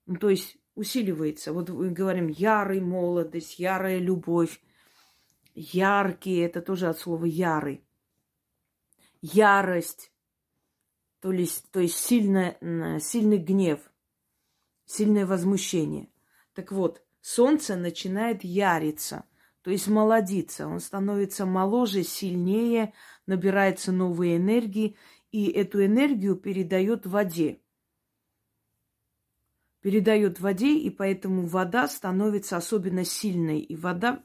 Ну, 0.05 0.17
то 0.17 0.27
есть 0.27 0.57
усиливается. 0.75 1.53
Вот 1.53 1.69
мы 1.69 1.91
говорим 1.91 2.27
ярый 2.27 2.81
молодость, 2.81 3.59
ярая 3.59 3.99
любовь. 3.99 4.61
Яркий, 5.55 6.35
это 6.39 6.61
тоже 6.61 6.89
от 6.89 6.99
слова 6.99 7.23
ярый. 7.23 7.81
Ярость, 9.21 10.08
то 11.21 11.31
есть, 11.31 11.69
то 11.71 11.79
есть 11.79 11.95
сильное, 11.95 12.57
сильный 12.99 13.37
гнев, 13.37 13.79
сильное 14.85 15.25
возмущение. 15.25 16.09
Так 16.53 16.71
вот, 16.71 17.03
солнце 17.21 17.75
начинает 17.75 18.43
яриться, 18.43 19.25
то 19.61 19.71
есть 19.71 19.87
молодиться. 19.87 20.67
Он 20.67 20.79
становится 20.79 21.45
моложе, 21.45 22.03
сильнее, 22.03 22.93
набирается 23.25 23.91
новые 23.91 24.37
энергии, 24.37 24.95
и 25.31 25.47
эту 25.47 25.85
энергию 25.85 26.35
передает 26.35 27.05
воде. 27.05 27.61
Передает 29.81 30.39
воде, 30.39 30.77
и 30.77 30.89
поэтому 30.89 31.45
вода 31.45 31.87
становится 31.87 32.57
особенно 32.57 33.05
сильной. 33.05 33.59
И 33.59 33.75
вода 33.75 34.23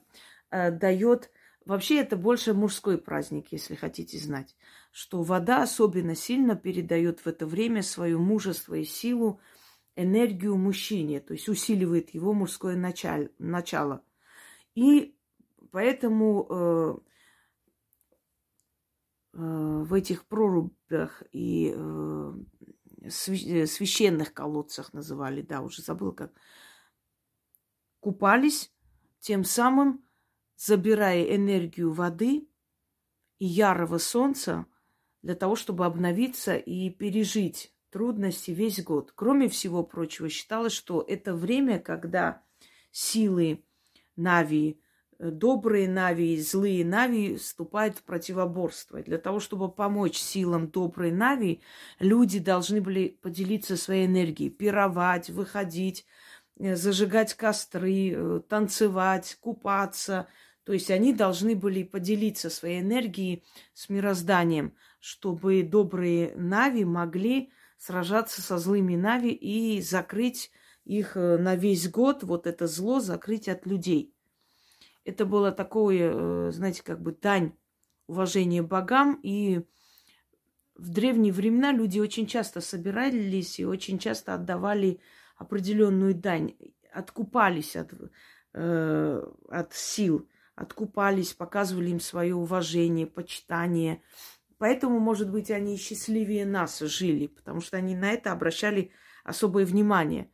э, 0.51 0.71
дает... 0.71 1.31
Вообще 1.65 2.01
это 2.01 2.17
больше 2.17 2.53
мужской 2.53 2.99
праздник, 2.99 3.49
если 3.51 3.75
хотите 3.75 4.19
знать. 4.19 4.55
Что 4.95 5.23
вода 5.23 5.65
особенно 5.65 6.15
сильно 6.15 6.55
передает 6.55 7.19
в 7.19 7.27
это 7.27 7.47
время 7.47 7.83
свое 7.83 8.17
мужество 8.17 8.77
и 8.77 8.85
силу, 8.85 9.41
энергию 9.97 10.57
мужчине, 10.57 11.19
то 11.19 11.33
есть 11.33 11.49
усиливает 11.49 12.11
его 12.11 12.33
мужское 12.33 12.77
начало. 12.77 13.29
начало. 13.39 14.05
И 14.77 15.19
поэтому 15.73 16.47
э, 16.49 16.95
э, 19.33 19.83
в 19.83 19.93
этих 19.95 20.27
прорубях 20.27 21.25
и 21.33 21.75
э, 21.77 22.33
священных 23.11 24.33
колодцах 24.33 24.93
называли, 24.93 25.43
да, 25.43 25.61
уже 25.61 25.83
забыл 25.83 26.13
как, 26.13 26.33
купались, 27.99 28.73
тем 29.19 29.43
самым 29.43 30.05
забирая 30.55 31.35
энергию 31.35 31.93
воды 31.93 32.49
и 33.41 33.45
ярого 33.45 33.99
солнца 33.99 34.67
для 35.25 35.35
того, 35.35 35.57
чтобы 35.57 35.87
обновиться 35.87 36.55
и 36.55 36.91
пережить 36.91 37.73
трудности 37.91 38.51
весь 38.51 38.85
год. 38.85 39.13
Кроме 39.15 39.49
всего 39.49 39.83
прочего, 39.83 40.29
считалось, 40.29 40.75
что 40.75 41.03
это 41.07 41.35
время, 41.35 41.79
когда 41.79 42.43
силы 42.91 43.65
Нави, 44.17 44.79
э, 45.19 45.31
добрые 45.31 45.89
Нави 45.89 46.35
и 46.35 46.41
злые 46.43 46.85
Нави 46.85 47.37
вступают 47.37 47.97
в 47.97 48.03
противоборство. 48.03 49.03
для 49.03 49.17
того, 49.17 49.41
чтобы 49.41 49.73
помочь 49.73 50.19
силам 50.19 50.69
доброй 50.69 51.11
Нави, 51.11 51.63
люди 52.01 52.39
должны 52.39 52.83
были 52.83 53.09
поделиться 53.23 53.79
своей 53.79 54.07
энергией, 54.07 54.51
пировать, 54.51 55.31
выходить, 55.31 56.05
э, 56.59 56.77
зажигать 56.77 57.33
костры, 57.33 58.11
э, 58.11 58.41
танцевать, 58.47 59.39
купаться. 59.41 60.29
То 60.65 60.75
есть 60.75 60.91
они 60.91 61.15
должны 61.15 61.57
были 61.57 61.83
поделиться 61.83 62.51
своей 62.51 62.81
энергией 62.81 63.43
с 63.73 63.89
мирозданием, 63.89 64.75
чтобы 65.05 65.63
добрые 65.63 66.35
Нави 66.35 66.87
могли 66.87 67.53
сражаться 67.77 68.41
со 68.41 68.57
злыми 68.57 68.97
Нави 68.97 69.33
и 69.33 69.83
закрыть 69.83 70.51
их 70.87 71.19
э, 71.19 71.37
на 71.37 71.57
весь 71.57 71.91
год, 71.91 72.23
вот 72.23 72.47
это 72.47 72.67
зло 72.67 73.01
закрыть 73.01 73.47
от 73.47 73.67
людей. 73.67 74.15
Это 75.05 75.27
было 75.27 75.53
такое, 75.53 76.11
э, 76.11 76.51
знаете, 76.53 76.83
как 76.83 77.03
бы 77.03 77.13
дань 77.13 77.53
уважения 78.07 78.63
богам. 78.63 79.21
И 79.23 79.67
в 80.75 80.89
древние 80.89 81.35
времена 81.35 81.71
люди 81.71 82.01
очень 82.01 82.27
часто 82.27 82.63
собирались 82.63 83.61
и 83.61 83.67
очень 83.67 83.99
часто 83.99 84.33
отдавали 84.33 85.01
определенную 85.37 86.15
дань, 86.15 86.55
откупались 86.91 87.77
от, 87.77 87.93
э, 88.55 89.23
от 89.51 89.75
сил, 89.75 90.27
откупались, 90.55 91.35
показывали 91.35 91.91
им 91.91 92.01
свое 92.01 92.35
уважение, 92.35 93.07
почитание, 93.07 94.01
Поэтому, 94.59 95.01
может 95.01 95.31
быть, 95.31 95.51
они 95.51 95.77
счастливее 95.77 96.47
нас 96.47 96.79
жили, 96.81 97.27
потому 97.27 97.61
что 97.61 97.77
они 97.77 97.95
на 97.95 98.13
это 98.13 98.33
обращали 98.33 98.91
особое 99.25 99.65
внимание. 99.65 100.31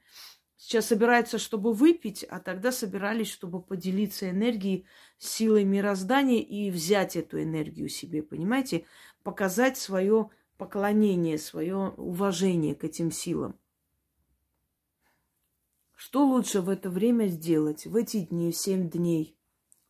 Сейчас 0.57 0.87
собираются, 0.87 1.39
чтобы 1.39 1.73
выпить, 1.73 2.23
а 2.25 2.39
тогда 2.39 2.71
собирались, 2.71 3.31
чтобы 3.31 3.63
поделиться 3.63 4.29
энергией, 4.29 4.85
силой 5.19 5.65
мироздания 5.65 6.43
и 6.43 6.71
взять 6.71 7.17
эту 7.17 7.43
энергию 7.43 7.89
себе, 7.89 8.23
понимаете? 8.23 8.85
Показать 9.23 9.79
свое 9.79 10.29
поклонение, 10.59 11.39
свое 11.39 11.95
уважение 11.97 12.75
к 12.75 12.85
этим 12.85 13.11
силам. 13.11 13.59
Что 15.97 16.27
лучше 16.27 16.61
в 16.61 16.69
это 16.69 16.91
время 16.91 17.27
сделать, 17.29 17.87
в 17.87 17.97
эти 17.97 18.21
дни, 18.21 18.53
семь 18.53 18.91
дней 18.91 19.37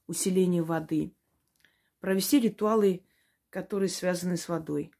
усиления 0.06 0.62
воды? 0.62 1.12
Провести 1.98 2.38
ритуалы 2.38 3.04
которые 3.50 3.88
связаны 3.88 4.36
с 4.36 4.48
водой. 4.48 4.92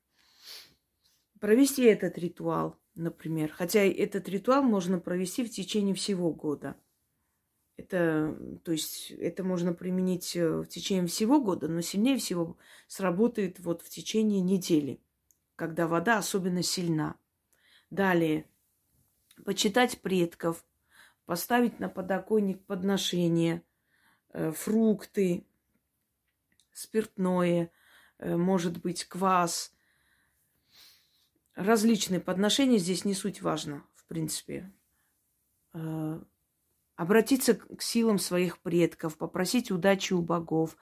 Провести 1.41 1.85
этот 1.85 2.19
ритуал, 2.19 2.79
например. 2.95 3.51
Хотя 3.51 3.81
этот 3.81 4.29
ритуал 4.29 4.63
можно 4.63 4.99
провести 4.99 5.45
в 5.45 5.51
течение 5.51 5.95
всего 5.95 6.33
года. 6.33 6.77
Это, 7.77 8.37
то 8.63 8.73
есть, 8.73 9.11
это 9.13 9.43
можно 9.43 9.73
применить 9.73 10.37
э, 10.37 10.59
в 10.59 10.67
течение 10.67 11.07
всего 11.07 11.41
года, 11.41 11.67
но 11.67 11.81
сильнее 11.81 12.19
всего 12.19 12.59
сработает 12.87 13.59
вот 13.59 13.81
в 13.81 13.89
течение 13.89 14.43
недели, 14.43 15.01
когда 15.57 15.87
вода 15.87 16.19
особенно 16.19 16.63
сильна. 16.63 17.17
Далее, 17.89 18.45
почитать 19.47 20.03
предков, 20.03 20.63
поставить 21.25 21.81
на 21.81 21.89
подоконник 21.89 22.63
подношения, 22.67 23.63
э, 24.35 24.53
фрукты, 24.53 25.47
спиртное, 26.73 27.73
может 28.21 28.81
быть 28.81 29.05
квас. 29.05 29.73
Различные 31.55 32.21
подношения 32.21 32.79
здесь 32.79 33.05
не 33.05 33.15
суть 33.15 33.43
важно, 33.43 33.85
в 33.95 34.07
принципе. 34.07 34.73
Э, 35.75 36.21
обратиться 36.97 37.55
к 37.55 37.83
силам 37.83 38.19
своих 38.19 38.59
предков, 38.59 39.17
попросить 39.17 39.71
удачи 39.71 40.13
у 40.13 40.23
богов, 40.23 40.77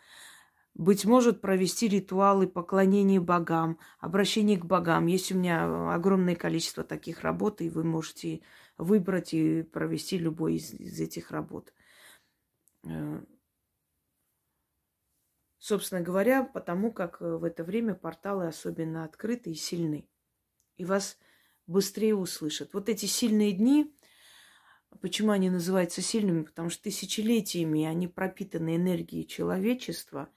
быть 0.74 1.04
может, 1.04 1.40
провести 1.40 1.88
ритуалы 1.88 2.46
поклонения 2.46 3.20
богам, 3.20 3.78
обращение 3.98 4.56
к 4.56 4.64
богам. 4.64 5.06
Есть 5.06 5.32
у 5.32 5.36
меня 5.36 5.92
огромное 5.92 6.36
количество 6.36 6.84
таких 6.84 7.22
работ, 7.22 7.60
и 7.60 7.68
вы 7.68 7.82
можете 7.82 8.42
выбрать 8.76 9.34
и 9.34 9.62
провести 9.62 10.18
любой 10.18 10.54
из, 10.54 10.72
из 10.72 11.00
этих 11.00 11.32
работ. 11.32 11.72
Собственно 15.58 16.00
говоря, 16.00 16.44
потому 16.44 16.92
как 16.92 17.20
э, 17.20 17.36
в 17.36 17.42
это 17.42 17.64
время 17.64 17.94
порталы 17.94 18.46
особенно 18.46 19.04
открыты 19.04 19.50
и 19.50 19.54
сильны. 19.54 20.08
И 20.76 20.84
вас 20.84 21.18
быстрее 21.66 22.14
услышат. 22.14 22.72
Вот 22.74 22.88
эти 22.88 23.06
сильные 23.06 23.52
дни, 23.52 23.92
почему 25.00 25.32
они 25.32 25.50
называются 25.50 26.00
сильными? 26.00 26.44
Потому 26.44 26.70
что 26.70 26.84
тысячелетиями 26.84 27.84
они 27.84 28.06
пропитаны 28.06 28.76
энергией 28.76 29.26
человечества, 29.26 30.28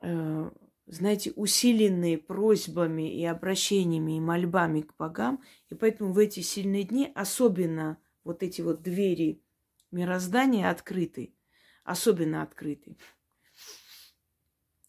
э, 0.00 0.50
знаете, 0.86 1.32
усиленные 1.32 2.18
просьбами 2.18 3.18
и 3.18 3.24
обращениями 3.24 4.16
и 4.16 4.20
мольбами 4.20 4.82
к 4.82 4.94
богам. 4.96 5.42
И 5.70 5.74
поэтому 5.74 6.12
в 6.12 6.18
эти 6.18 6.38
сильные 6.38 6.84
дни 6.84 7.10
особенно 7.16 7.98
вот 8.22 8.44
эти 8.44 8.60
вот 8.60 8.82
двери 8.82 9.42
мироздания 9.90 10.70
открыты, 10.70 11.34
особенно 11.82 12.42
открыты 12.42 12.96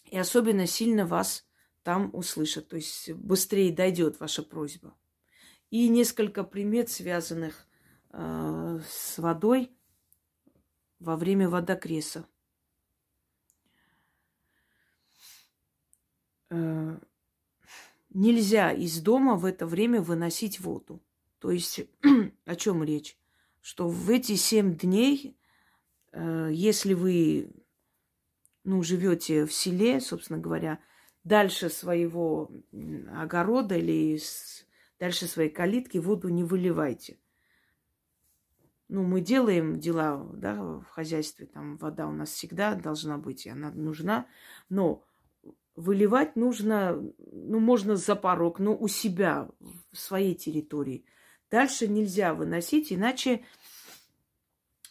и 0.09 0.17
особенно 0.17 0.67
сильно 0.67 1.05
вас 1.05 1.45
там 1.83 2.09
услышат, 2.13 2.67
то 2.67 2.75
есть 2.75 3.11
быстрее 3.13 3.71
дойдет 3.71 4.19
ваша 4.19 4.43
просьба. 4.43 4.95
И 5.69 5.89
несколько 5.89 6.43
примет, 6.43 6.89
связанных 6.89 7.67
э, 8.11 8.79
с 8.89 9.17
водой 9.17 9.71
во 10.99 11.15
время 11.15 11.49
водокреса. 11.49 12.25
Э, 16.49 16.97
нельзя 18.09 18.71
из 18.71 19.01
дома 19.01 19.35
в 19.35 19.45
это 19.45 19.65
время 19.65 20.01
выносить 20.01 20.59
воду. 20.59 21.01
То 21.39 21.51
есть 21.51 21.81
о 22.45 22.55
чем 22.55 22.83
речь? 22.83 23.17
Что 23.61 23.87
в 23.87 24.09
эти 24.09 24.35
семь 24.35 24.75
дней, 24.75 25.37
э, 26.11 26.49
если 26.51 26.93
вы 26.93 27.51
ну, 28.67 28.83
живете 28.83 29.45
в 29.45 29.53
селе, 29.53 30.01
собственно 30.01 30.39
говоря, 30.39 30.79
дальше 31.23 31.69
своего 31.69 32.51
огорода 33.15 33.77
или 33.77 34.19
дальше 34.99 35.25
своей 35.27 35.49
калитки 35.49 35.99
воду 35.99 36.27
не 36.27 36.43
выливайте. 36.43 37.17
Ну, 38.89 39.03
мы 39.03 39.21
делаем 39.21 39.79
дела, 39.79 40.21
да, 40.33 40.61
в 40.61 40.83
хозяйстве, 40.89 41.45
там 41.45 41.77
вода 41.77 42.07
у 42.07 42.11
нас 42.11 42.31
всегда 42.31 42.75
должна 42.75 43.17
быть, 43.17 43.45
и 43.45 43.49
она 43.49 43.71
нужна, 43.71 44.27
но 44.67 45.05
выливать 45.75 46.35
нужно, 46.35 47.01
ну, 47.31 47.59
можно 47.61 47.95
за 47.95 48.17
порог, 48.17 48.59
но 48.59 48.75
у 48.75 48.89
себя, 48.89 49.49
в 49.93 49.97
своей 49.97 50.35
территории. 50.35 51.05
Дальше 51.49 51.87
нельзя 51.87 52.33
выносить, 52.33 52.91
иначе 52.91 53.45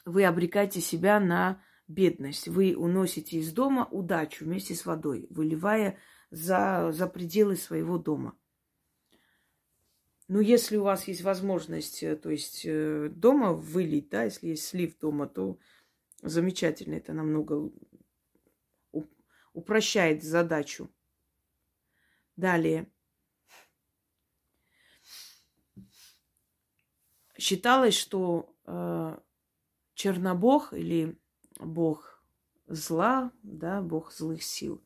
вы 0.06 0.24
обрекаете 0.24 0.80
себя 0.80 1.20
на 1.20 1.60
бедность. 1.88 2.48
Вы 2.48 2.74
уносите 2.76 3.38
из 3.38 3.52
дома 3.52 3.86
удачу 3.90 4.44
вместе 4.44 4.74
с 4.74 4.86
водой, 4.86 5.26
выливая 5.30 5.98
за, 6.30 6.90
за 6.92 7.06
пределы 7.06 7.56
своего 7.56 7.98
дома. 7.98 8.36
Ну, 10.28 10.40
если 10.40 10.76
у 10.76 10.82
вас 10.82 11.06
есть 11.06 11.22
возможность, 11.22 12.02
э, 12.02 12.16
то 12.16 12.30
есть 12.30 12.62
э, 12.64 13.08
дома 13.10 13.52
вылить, 13.52 14.08
да, 14.08 14.24
если 14.24 14.48
есть 14.48 14.66
слив 14.66 14.98
дома, 14.98 15.28
то 15.28 15.58
замечательно, 16.20 16.94
это 16.94 17.12
намного 17.12 17.70
упрощает 19.52 20.24
задачу. 20.24 20.90
Далее. 22.34 22.90
Считалось, 27.38 27.94
что 27.94 28.54
э, 28.66 29.18
Чернобог 29.94 30.72
или 30.72 31.18
бог 31.58 32.22
зла, 32.66 33.32
да, 33.42 33.80
бог 33.80 34.12
злых 34.12 34.42
сил, 34.42 34.82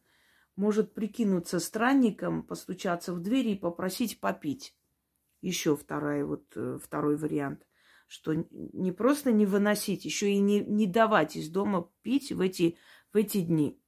может 0.56 0.94
прикинуться 0.94 1.58
странником, 1.60 2.42
постучаться 2.42 3.12
в 3.12 3.20
дверь 3.20 3.48
и 3.48 3.56
попросить 3.56 4.20
попить. 4.20 4.76
Еще 5.40 5.76
второй, 5.76 6.22
вот, 6.24 6.44
э, 6.54 6.78
второй 6.82 7.16
вариант, 7.16 7.66
что 8.06 8.34
не 8.50 8.92
просто 8.92 9.32
не 9.32 9.46
выносить, 9.46 10.04
еще 10.04 10.30
и 10.30 10.38
не, 10.38 10.60
не 10.60 10.86
давать 10.86 11.36
из 11.36 11.48
дома 11.48 11.90
пить 12.02 12.32
в 12.32 12.40
эти, 12.40 12.76
в 13.12 13.16
эти 13.16 13.40
дни. 13.40 13.80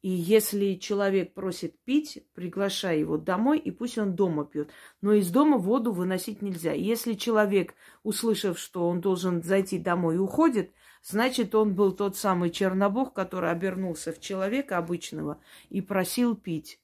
И 0.00 0.10
если 0.10 0.76
человек 0.76 1.34
просит 1.34 1.78
пить, 1.80 2.24
приглашай 2.32 3.00
его 3.00 3.16
домой, 3.16 3.58
и 3.58 3.72
пусть 3.72 3.98
он 3.98 4.14
дома 4.14 4.44
пьет. 4.44 4.70
Но 5.00 5.12
из 5.12 5.28
дома 5.30 5.58
воду 5.58 5.90
выносить 5.90 6.40
нельзя. 6.40 6.72
Если 6.72 7.14
человек, 7.14 7.74
услышав, 8.04 8.58
что 8.58 8.88
он 8.88 9.00
должен 9.00 9.42
зайти 9.42 9.76
домой 9.76 10.18
уходит, 10.18 10.70
значит, 11.08 11.54
он 11.54 11.74
был 11.74 11.92
тот 11.92 12.16
самый 12.16 12.50
Чернобог, 12.50 13.14
который 13.14 13.50
обернулся 13.50 14.12
в 14.12 14.20
человека 14.20 14.78
обычного 14.78 15.40
и 15.70 15.80
просил 15.80 16.36
пить. 16.36 16.80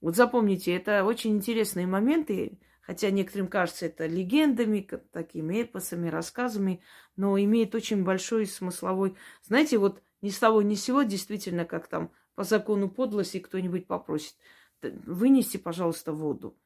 Вот 0.00 0.16
запомните, 0.16 0.74
это 0.74 1.04
очень 1.04 1.36
интересные 1.36 1.86
моменты, 1.86 2.58
хотя 2.80 3.10
некоторым 3.10 3.46
кажется 3.46 3.86
это 3.86 4.06
легендами, 4.06 4.88
такими 5.12 5.62
эпосами, 5.62 6.08
рассказами, 6.08 6.82
но 7.16 7.38
имеет 7.38 7.74
очень 7.74 8.02
большой 8.02 8.46
смысловой... 8.46 9.14
Знаете, 9.44 9.78
вот 9.78 10.02
ни 10.20 10.30
с 10.30 10.38
того 10.38 10.62
ни 10.62 10.74
с 10.74 10.82
сего, 10.82 11.02
действительно, 11.02 11.64
как 11.64 11.86
там 11.86 12.10
по 12.34 12.42
закону 12.42 12.90
подлости 12.90 13.38
кто-нибудь 13.38 13.86
попросит. 13.86 14.34
Вынести, 14.82 15.56
пожалуйста, 15.56 16.12
воду. 16.12 16.56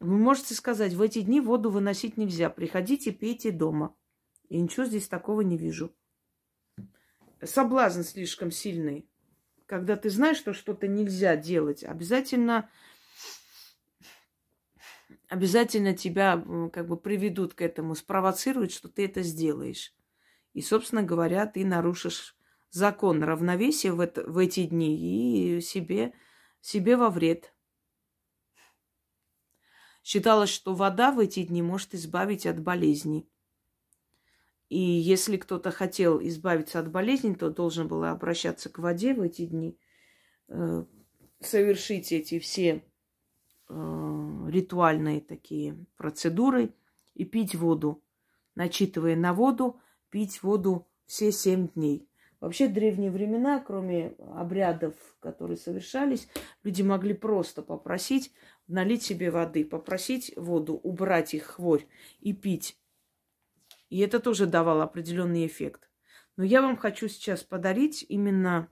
Вы 0.00 0.16
можете 0.16 0.54
сказать, 0.54 0.94
в 0.94 1.02
эти 1.02 1.20
дни 1.20 1.40
воду 1.40 1.70
выносить 1.70 2.16
нельзя. 2.16 2.48
Приходите, 2.48 3.12
пейте 3.12 3.50
дома. 3.50 3.94
И 4.48 4.60
ничего 4.60 4.86
здесь 4.86 5.08
такого 5.08 5.40
не 5.40 5.56
вижу. 5.56 5.94
Соблазн 7.42 8.02
слишком 8.02 8.50
сильный. 8.50 9.08
Когда 9.66 9.96
ты 9.96 10.10
знаешь, 10.10 10.36
что 10.36 10.52
что-то 10.52 10.86
нельзя 10.86 11.36
делать, 11.36 11.84
обязательно, 11.84 12.70
обязательно 15.28 15.96
тебя 15.96 16.44
как 16.72 16.86
бы 16.86 16.96
приведут 16.96 17.54
к 17.54 17.62
этому, 17.62 17.94
спровоцируют, 17.94 18.72
что 18.72 18.88
ты 18.88 19.06
это 19.06 19.22
сделаешь. 19.22 19.94
И, 20.52 20.60
собственно 20.60 21.02
говоря, 21.02 21.46
ты 21.46 21.64
нарушишь 21.64 22.36
закон 22.70 23.22
равновесия 23.22 23.92
в, 23.92 24.00
это, 24.00 24.24
в 24.30 24.38
эти 24.38 24.64
дни 24.64 25.56
и 25.56 25.60
себе, 25.60 26.12
себе 26.60 26.96
во 26.96 27.08
вред. 27.08 27.54
Считалось, 30.02 30.50
что 30.50 30.74
вода 30.74 31.12
в 31.12 31.18
эти 31.18 31.42
дни 31.42 31.62
может 31.62 31.94
избавить 31.94 32.46
от 32.46 32.60
болезней. 32.60 33.28
И 34.74 34.80
если 34.80 35.36
кто-то 35.36 35.70
хотел 35.70 36.20
избавиться 36.20 36.80
от 36.80 36.90
болезни, 36.90 37.32
то 37.32 37.48
должен 37.48 37.86
был 37.86 38.02
обращаться 38.02 38.68
к 38.68 38.80
воде 38.80 39.14
в 39.14 39.22
эти 39.22 39.46
дни, 39.46 39.78
э, 40.48 40.84
совершить 41.38 42.10
эти 42.10 42.40
все 42.40 42.82
э, 43.68 44.48
ритуальные 44.48 45.20
такие 45.20 45.78
процедуры 45.96 46.74
и 47.14 47.24
пить 47.24 47.54
воду, 47.54 48.02
начитывая 48.56 49.14
на 49.14 49.32
воду, 49.32 49.78
пить 50.10 50.42
воду 50.42 50.88
все 51.06 51.30
семь 51.30 51.68
дней. 51.68 52.08
Вообще, 52.40 52.66
в 52.66 52.72
древние 52.72 53.12
времена, 53.12 53.60
кроме 53.60 54.16
обрядов, 54.34 54.94
которые 55.20 55.56
совершались, 55.56 56.26
люди 56.64 56.82
могли 56.82 57.14
просто 57.14 57.62
попросить 57.62 58.32
налить 58.66 59.04
себе 59.04 59.30
воды, 59.30 59.64
попросить 59.64 60.32
воду, 60.36 60.74
убрать 60.74 61.32
их 61.32 61.44
хворь 61.44 61.86
и 62.18 62.32
пить. 62.32 62.76
И 63.94 63.98
это 63.98 64.18
тоже 64.18 64.46
давало 64.46 64.82
определенный 64.82 65.46
эффект. 65.46 65.88
Но 66.36 66.42
я 66.42 66.62
вам 66.62 66.76
хочу 66.76 67.06
сейчас 67.06 67.44
подарить 67.44 68.04
именно 68.08 68.68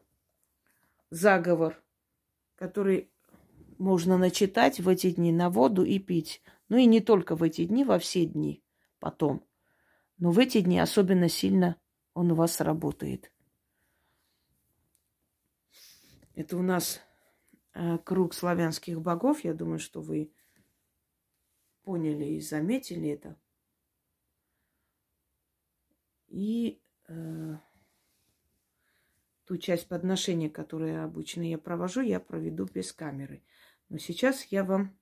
заговор, 1.11 1.81
который 2.57 3.09
можно 3.79 4.19
начитать 4.19 4.81
в 4.81 4.89
эти 4.89 5.13
дни 5.13 5.31
на 5.31 5.49
воду 5.49 5.85
и 5.85 6.01
пить. 6.01 6.43
Ну 6.69 6.77
и 6.77 6.87
не 6.87 7.01
только 7.01 7.37
в 7.37 7.45
эти 7.45 7.67
дни, 7.67 7.85
во 7.85 8.01
все 8.01 8.27
дни 8.27 8.65
потом. 8.99 9.47
Но 10.19 10.33
в 10.33 10.41
эти 10.41 10.61
дни 10.61 10.81
особенно 10.81 11.29
сильно 11.29 11.77
он 12.15 12.33
у 12.33 12.35
вас 12.35 12.61
работает. 12.61 13.33
Это 16.35 16.57
у 16.57 16.63
нас 16.63 17.01
э, 17.75 17.97
круг 17.99 18.35
славянских 18.35 19.01
богов. 19.01 19.45
Я 19.45 19.55
думаю, 19.55 19.79
что 19.79 20.01
вы 20.01 20.33
поняли 21.85 22.25
и 22.25 22.41
заметили 22.41 23.11
это. 23.11 23.37
И 26.33 26.81
э, 27.09 27.57
ту 29.45 29.59
часть 29.59 29.87
подношения, 29.87 30.49
которую 30.49 31.05
обычно 31.05 31.43
я 31.43 31.59
провожу, 31.59 32.01
я 32.01 32.21
проведу 32.21 32.65
без 32.65 32.91
камеры. 32.95 33.43
Но 33.91 33.99
сейчас 33.99 34.45
я 34.47 34.65
вам 34.65 34.99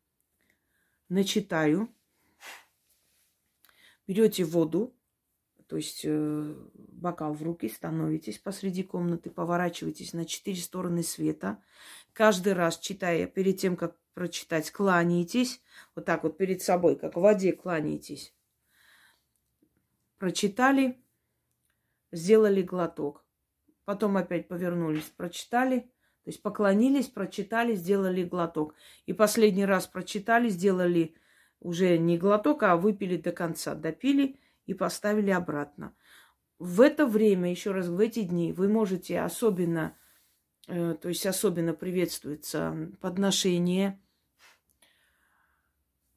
начитаю. 1.09 1.89
Берете 4.09 4.43
воду, 4.43 4.93
то 5.69 5.77
есть 5.77 6.01
э, 6.03 6.55
бокал 6.75 7.33
в 7.33 7.45
руки, 7.45 7.69
становитесь 7.69 8.39
посреди 8.39 8.83
комнаты, 8.83 9.31
поворачиваетесь 9.31 10.13
на 10.15 10.25
четыре 10.25 10.61
стороны 10.61 11.05
света. 11.05 11.63
Каждый 12.13 12.55
раз, 12.55 12.77
читая, 12.81 13.29
перед 13.29 13.59
тем, 13.59 13.77
как 13.77 13.97
прочитать, 14.15 14.73
кланяетесь. 14.73 15.63
Вот 15.95 16.07
так 16.07 16.25
вот 16.25 16.39
перед 16.39 16.61
собой, 16.61 16.97
как 16.97 17.15
в 17.15 17.21
воде 17.21 17.53
кланяетесь. 17.53 18.35
Прочитали, 20.19 21.01
сделали 22.13 22.63
глоток. 22.63 23.25
Потом 23.85 24.17
опять 24.17 24.49
повернулись, 24.49 25.13
прочитали. 25.17 25.81
То 26.25 26.31
есть 26.31 26.43
поклонились, 26.43 27.09
прочитали, 27.09 27.75
сделали 27.75 28.25
глоток. 28.25 28.75
И 29.07 29.13
последний 29.13 29.65
раз 29.65 29.87
прочитали, 29.87 30.49
сделали 30.49 31.15
уже 31.61 31.99
не 31.99 32.19
глоток, 32.19 32.63
а 32.63 32.77
выпили 32.77 33.17
до 33.17 33.33
конца. 33.33 33.75
Допили– 33.75 34.37
и 34.71 34.75
поставили 34.75 35.31
обратно. 35.31 35.95
В 36.61 36.81
это 36.81 37.05
время, 37.05 37.51
еще 37.51 37.73
раз, 37.73 37.89
в 37.89 37.99
эти 37.99 38.23
дни 38.23 38.53
вы 38.53 38.69
можете 38.69 39.21
особенно, 39.21 39.97
э, 40.69 40.95
то 40.95 41.09
есть 41.09 41.27
особенно 41.27 41.75
приветствуется 41.75 42.93
подношение, 43.01 44.01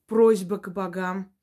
просьба 0.06 0.60
к 0.60 0.72
богам. 0.72 1.34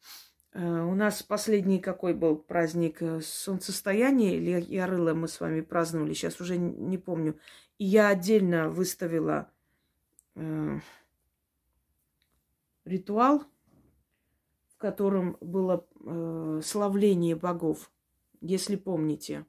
Э, 0.52 0.82
у 0.82 0.94
нас 0.94 1.22
последний 1.22 1.80
какой 1.80 2.14
был 2.14 2.36
праздник? 2.36 3.02
Э, 3.02 3.20
солнцестояние 3.20 4.36
или 4.36 4.60
Ярыла 4.60 5.14
мы 5.14 5.28
с 5.28 5.40
вами 5.40 5.60
праздновали, 5.60 6.12
сейчас 6.14 6.40
уже 6.40 6.56
не 6.58 6.98
помню. 6.98 7.38
И 7.78 7.84
я 7.84 8.08
отдельно 8.08 8.68
выставила 8.68 9.50
э, 10.34 10.80
ритуал 12.84 13.44
котором 14.80 15.36
было 15.40 15.86
э, 16.04 16.60
славление 16.64 17.36
богов, 17.36 17.92
если 18.40 18.76
помните. 18.76 19.46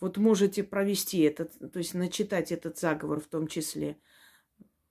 Вот 0.00 0.16
можете 0.16 0.64
провести 0.64 1.20
этот, 1.20 1.52
то 1.72 1.78
есть 1.78 1.92
начитать 1.92 2.50
этот 2.50 2.78
заговор 2.78 3.20
в 3.20 3.26
том 3.26 3.46
числе, 3.48 3.98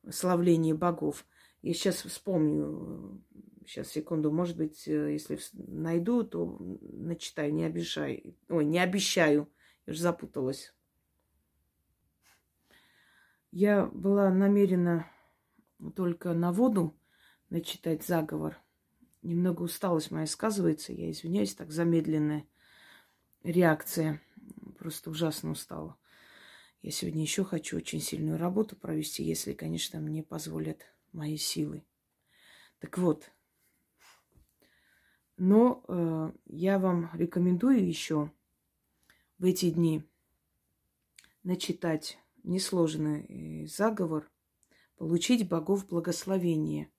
славление 0.10 0.76
богов. 0.76 1.26
Я 1.68 1.74
сейчас 1.74 2.04
вспомню, 2.04 3.22
сейчас 3.66 3.90
секунду, 3.90 4.32
может 4.32 4.56
быть, 4.56 4.88
э, 4.88 5.12
если 5.12 5.38
найду, 5.52 6.24
то 6.24 6.58
начитаю, 6.62 7.54
не 7.54 7.66
обещаю. 7.66 8.38
Ой, 8.48 8.64
не 8.64 8.80
обещаю, 8.80 9.52
я 9.86 9.92
же 9.92 10.00
запуталась. 10.00 10.74
Я 13.52 13.88
была 13.88 14.30
намерена 14.30 15.12
только 15.94 16.32
на 16.32 16.54
воду 16.54 16.98
начитать 17.50 18.02
заговор. 18.06 18.58
Немного 19.22 19.64
усталость 19.64 20.10
моя 20.10 20.26
сказывается, 20.26 20.94
я 20.94 21.12
извиняюсь, 21.12 21.54
так 21.54 21.74
замедленная 21.74 22.48
реакция. 23.44 24.22
Просто 24.80 25.10
ужасно 25.10 25.52
устала. 25.52 25.98
Я 26.82 26.92
сегодня 26.92 27.24
еще 27.24 27.44
хочу 27.44 27.76
очень 27.76 28.00
сильную 28.00 28.38
работу 28.38 28.78
провести, 28.78 29.22
если, 29.26 29.52
конечно, 29.52 30.00
мне 30.00 30.24
позволят 30.24 30.86
мои 31.18 31.36
силы. 31.36 31.84
Так 32.80 32.98
вот, 32.98 33.32
но 35.36 35.84
э, 35.88 36.32
я 36.46 36.80
вам 36.80 37.10
рекомендую 37.14 37.86
еще 37.86 38.32
в 39.40 39.46
эти 39.46 39.72
дни 39.72 40.04
начитать 41.44 42.18
несложный 42.44 43.26
э, 43.64 43.68
заговор, 43.68 44.30
получить 44.96 45.48
богов 45.50 45.88
благословения. 45.88 46.90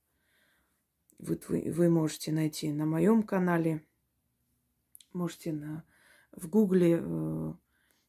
Вот 1.18 1.48
вы, 1.48 1.72
вы 1.72 1.88
можете 1.88 2.32
найти 2.32 2.72
на 2.72 2.86
моем 2.86 3.22
канале, 3.22 3.84
можете 5.12 5.52
на, 5.52 5.84
в 6.32 6.48
гугле 6.48 7.00
э, 7.00 7.52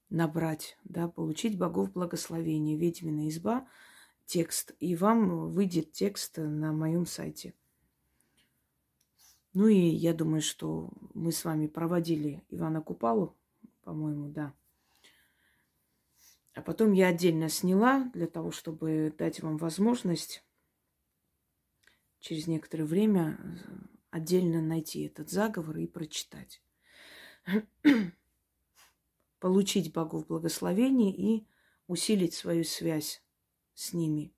набрать, 0.09 0.77
да, 0.83 1.07
получить 1.07 1.57
богов 1.57 1.91
благословения, 1.91 2.77
ведьмина 2.77 3.29
изба, 3.29 3.67
текст, 4.29 4.75
и 4.79 4.95
вам 4.95 5.49
выйдет 5.49 5.91
текст 5.91 6.37
на 6.37 6.71
моем 6.71 7.07
сайте. 7.07 7.55
Ну 9.53 9.67
и 9.67 9.75
я 9.75 10.13
думаю, 10.13 10.41
что 10.41 10.91
мы 11.15 11.31
с 11.31 11.43
вами 11.43 11.65
проводили 11.65 12.45
Ивана 12.49 12.81
Купалу, 12.81 13.35
по-моему, 13.81 14.29
да. 14.29 14.53
А 16.53 16.61
потом 16.61 16.93
я 16.93 17.07
отдельно 17.07 17.49
сняла 17.49 18.03
для 18.13 18.27
того, 18.27 18.51
чтобы 18.51 19.11
дать 19.17 19.41
вам 19.41 19.57
возможность 19.57 20.43
через 22.19 22.45
некоторое 22.45 22.85
время 22.85 23.39
отдельно 24.11 24.61
найти 24.61 25.05
этот 25.05 25.31
заговор 25.31 25.77
и 25.77 25.87
прочитать. 25.87 26.61
Получить 29.39 29.91
богов 29.91 30.27
благословения 30.27 31.11
и 31.11 31.47
усилить 31.87 32.35
свою 32.35 32.63
связь 32.63 33.23
с 33.79 33.93
ними. 33.93 34.33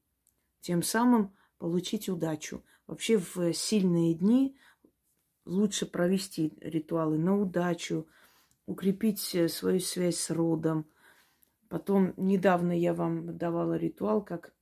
Тем 0.60 0.84
самым 0.84 1.36
получить 1.58 2.10
удачу. 2.10 2.64
Вообще 2.86 3.18
в 3.18 3.54
сильные 3.54 4.14
дни 4.14 4.56
лучше 5.46 5.88
провести 5.88 6.54
ритуалы 6.62 7.18
на 7.18 7.40
удачу, 7.40 8.08
укрепить 8.68 9.34
э, 9.34 9.50
свою 9.50 9.80
связь 9.80 10.18
с 10.18 10.30
родом. 10.30 10.86
Потом 11.70 12.14
недавно 12.18 12.78
я 12.78 12.94
вам 12.94 13.36
давала 13.36 13.76
ритуал, 13.78 14.24
как 14.24 14.54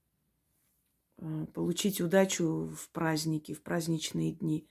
э, 1.17 1.45
получить 1.53 1.99
удачу 1.99 2.69
в 2.73 2.89
праздники, 2.91 3.53
в 3.53 3.61
праздничные 3.61 4.31
дни. 4.31 4.65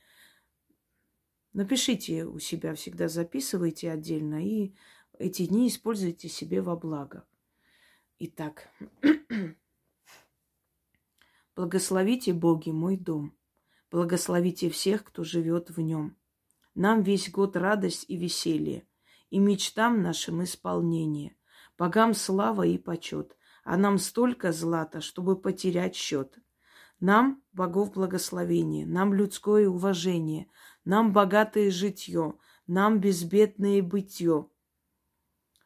Напишите 1.53 2.25
у 2.25 2.39
себя, 2.39 2.75
всегда 2.75 3.09
записывайте 3.09 3.91
отдельно, 3.91 4.43
и 4.43 4.75
эти 5.19 5.47
дни 5.47 5.69
используйте 5.69 6.29
себе 6.29 6.63
во 6.63 6.77
благо. 6.77 7.27
Итак, 8.21 8.71
благословите 11.59 12.33
Боги 12.33 12.71
мой 12.71 12.97
дом. 12.97 13.37
Благословите 13.91 14.71
всех, 14.71 15.03
кто 15.03 15.25
живет 15.25 15.71
в 15.71 15.81
нем. 15.81 16.17
Нам 16.77 17.03
весь 17.03 17.33
год 17.33 17.57
радость 17.57 18.05
и 18.07 18.17
веселье, 18.17 18.87
и 19.31 19.41
мечтам 19.41 20.01
нашим 20.01 20.45
исполнение. 20.45 21.37
Богам 21.77 22.15
слава 22.15 22.63
и 22.63 22.79
почет, 22.79 23.37
а 23.65 23.77
нам 23.77 23.99
столько 23.99 24.53
злата, 24.53 25.01
чтобы 25.01 25.35
потерять 25.35 25.97
счет. 25.97 26.39
Нам 27.01 27.43
богов 27.53 27.93
благословение, 27.93 28.87
нам 28.87 29.13
людское 29.13 29.69
уважение, 29.69 30.49
нам 30.85 31.13
богатое 31.13 31.73
житье, 31.73 32.35
нам 32.69 33.01
безбедное 33.01 33.83
бытие. 33.83 34.47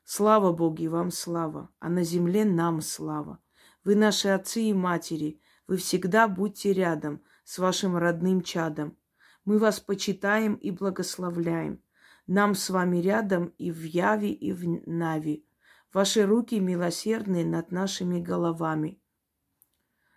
Слава 0.05 0.53
Боги, 0.53 0.87
вам 0.87 1.11
слава, 1.11 1.69
а 1.81 1.91
на 1.91 2.03
земле 2.03 2.47
нам 2.47 2.81
слава. 2.81 3.41
Вы 3.85 3.95
наши 3.95 4.29
отцы 4.29 4.63
и 4.63 4.73
матери, 4.73 5.42
вы 5.67 5.77
всегда 5.77 6.29
будьте 6.29 6.73
рядом– 6.73 7.23
с 7.45 7.59
вашим 7.59 7.97
родным 7.97 8.43
чадом. 8.43 8.97
Мы 9.45 9.59
вас 9.59 9.81
почитаем 9.81 10.55
и 10.55 10.71
благословляем. 10.71 11.83
Нам 12.27 12.55
с 12.55 12.71
вами 12.71 12.99
рядом 12.99 13.47
и 13.59 13.71
в 13.71 13.83
Яве, 13.83 14.33
и 14.33 14.53
в 14.53 14.89
Нави. 14.89 15.47
Ваши 15.93 16.25
руки 16.25 16.59
милосердные 16.61 17.45
над 17.45 17.73
нашими 17.73 18.21
головами. 18.21 19.01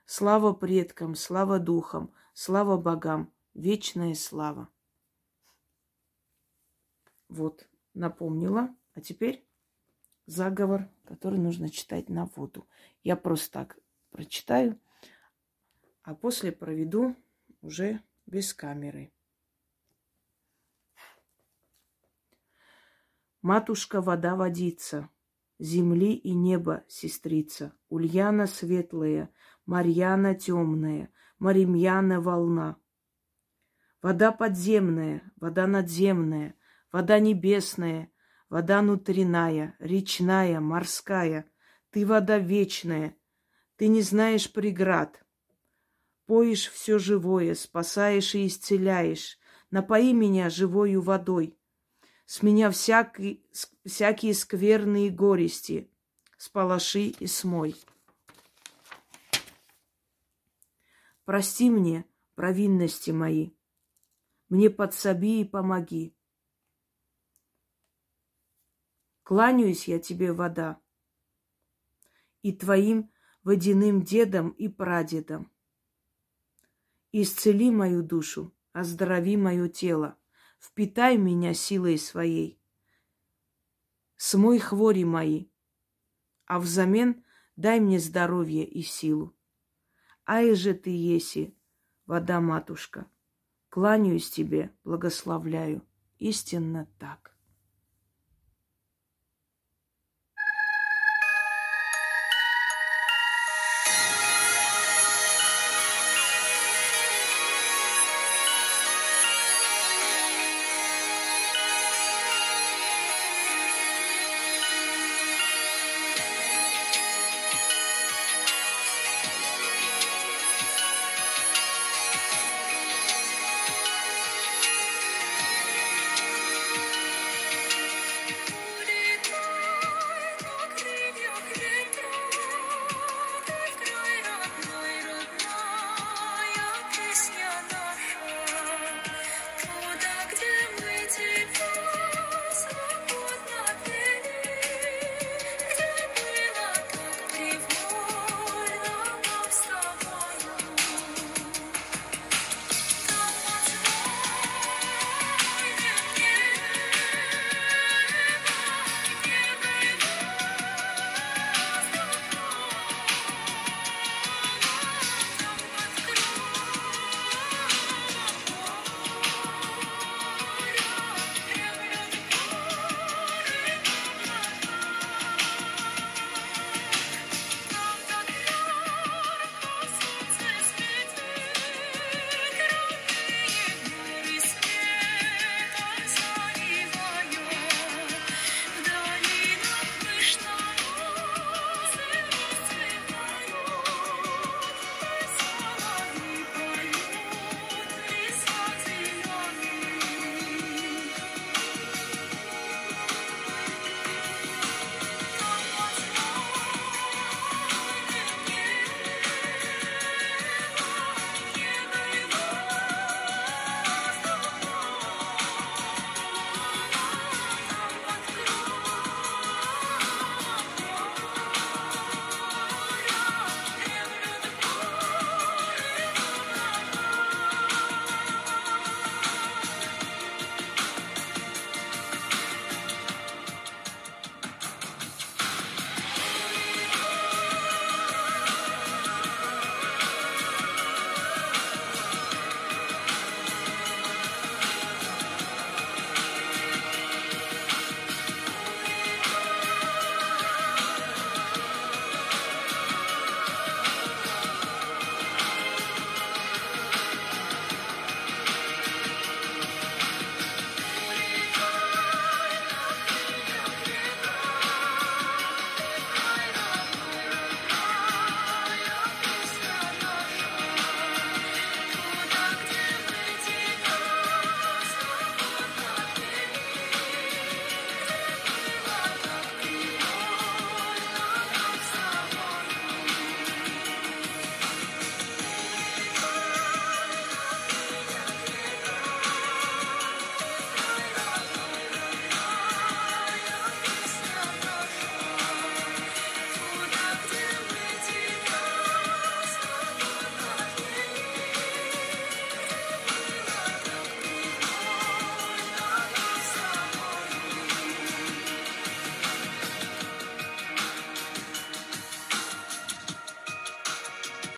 Слава 0.06 0.54
предкам, 0.54 1.16
слава 1.16 1.60
духам, 1.60 2.14
слава 2.34 2.78
богам, 2.78 3.34
вечная 3.54 4.14
слава. 4.14 4.70
Вот, 7.28 7.68
напомнила. 7.94 8.74
А 8.94 9.02
теперь 9.02 9.46
заговор, 10.28 10.90
который 11.06 11.40
нужно 11.40 11.70
читать 11.70 12.08
на 12.08 12.28
воду. 12.28 12.68
Я 13.04 13.18
просто 13.18 13.52
так 13.52 13.80
прочитаю 14.12 14.80
а 16.06 16.14
после 16.14 16.52
проведу 16.52 17.16
уже 17.62 18.00
без 18.28 18.54
камеры. 18.54 19.12
Матушка 23.42 24.02
вода 24.02 24.36
водится, 24.36 25.10
земли 25.60 26.14
и 26.14 26.34
неба 26.34 26.84
сестрица, 26.88 27.74
Ульяна 27.90 28.46
светлая, 28.46 29.32
Марьяна 29.66 30.36
темная, 30.36 31.12
Маримьяна 31.40 32.22
волна. 32.22 32.78
Вода 34.02 34.32
подземная, 34.32 35.32
вода 35.38 35.66
надземная, 35.66 36.56
вода 36.92 37.20
небесная, 37.20 38.12
вода 38.50 38.82
внутренняя, 38.82 39.76
речная, 39.80 40.60
морская. 40.60 41.50
Ты 41.90 42.06
вода 42.06 42.38
вечная, 42.38 43.16
ты 43.76 43.88
не 43.88 44.02
знаешь 44.02 44.52
преград, 44.52 45.25
Поишь 46.26 46.70
все 46.72 46.98
живое, 46.98 47.54
спасаешь 47.54 48.34
и 48.34 48.48
исцеляешь. 48.48 49.38
Напои 49.70 50.12
меня 50.14 50.50
живою 50.50 51.02
водой. 51.02 51.58
С 52.26 52.42
меня 52.42 52.72
всякий, 52.72 53.46
всякие 53.86 54.34
скверные 54.34 55.12
горести. 55.12 55.92
Сполоши 56.38 57.08
и 57.08 57.28
смой. 57.28 57.76
Прости 61.26 61.70
мне 61.70 62.06
провинности 62.36 63.12
мои. 63.12 63.52
Мне 64.50 64.70
подсоби 64.70 65.42
и 65.42 65.46
помоги. 65.46 66.16
Кланяюсь 69.24 69.88
я 69.88 70.00
тебе, 70.00 70.34
вода, 70.34 70.80
и 72.44 72.54
твоим 72.54 73.12
водяным 73.44 74.04
дедом 74.04 74.52
и 74.52 74.68
прадедом. 74.68 75.55
Исцели 77.18 77.72
мою 77.72 78.04
душу, 78.04 78.54
оздорови 78.74 79.38
мое 79.38 79.70
тело, 79.70 80.18
впитай 80.60 81.18
меня 81.18 81.54
силой 81.54 81.98
своей. 81.98 82.62
Смой 84.18 84.60
хвори 84.60 85.06
мои, 85.06 85.46
а 86.46 86.60
взамен 86.60 87.24
дай 87.56 87.80
мне 87.80 88.00
здоровье 88.00 88.68
и 88.68 88.82
силу. 88.82 89.34
Ай 90.28 90.56
же 90.56 90.74
ты 90.74 90.90
еси, 90.90 91.58
вода 92.06 92.42
матушка, 92.42 93.10
кланяюсь 93.70 94.30
тебе, 94.30 94.76
благословляю, 94.84 95.88
истинно 96.18 96.86
так. 97.00 97.35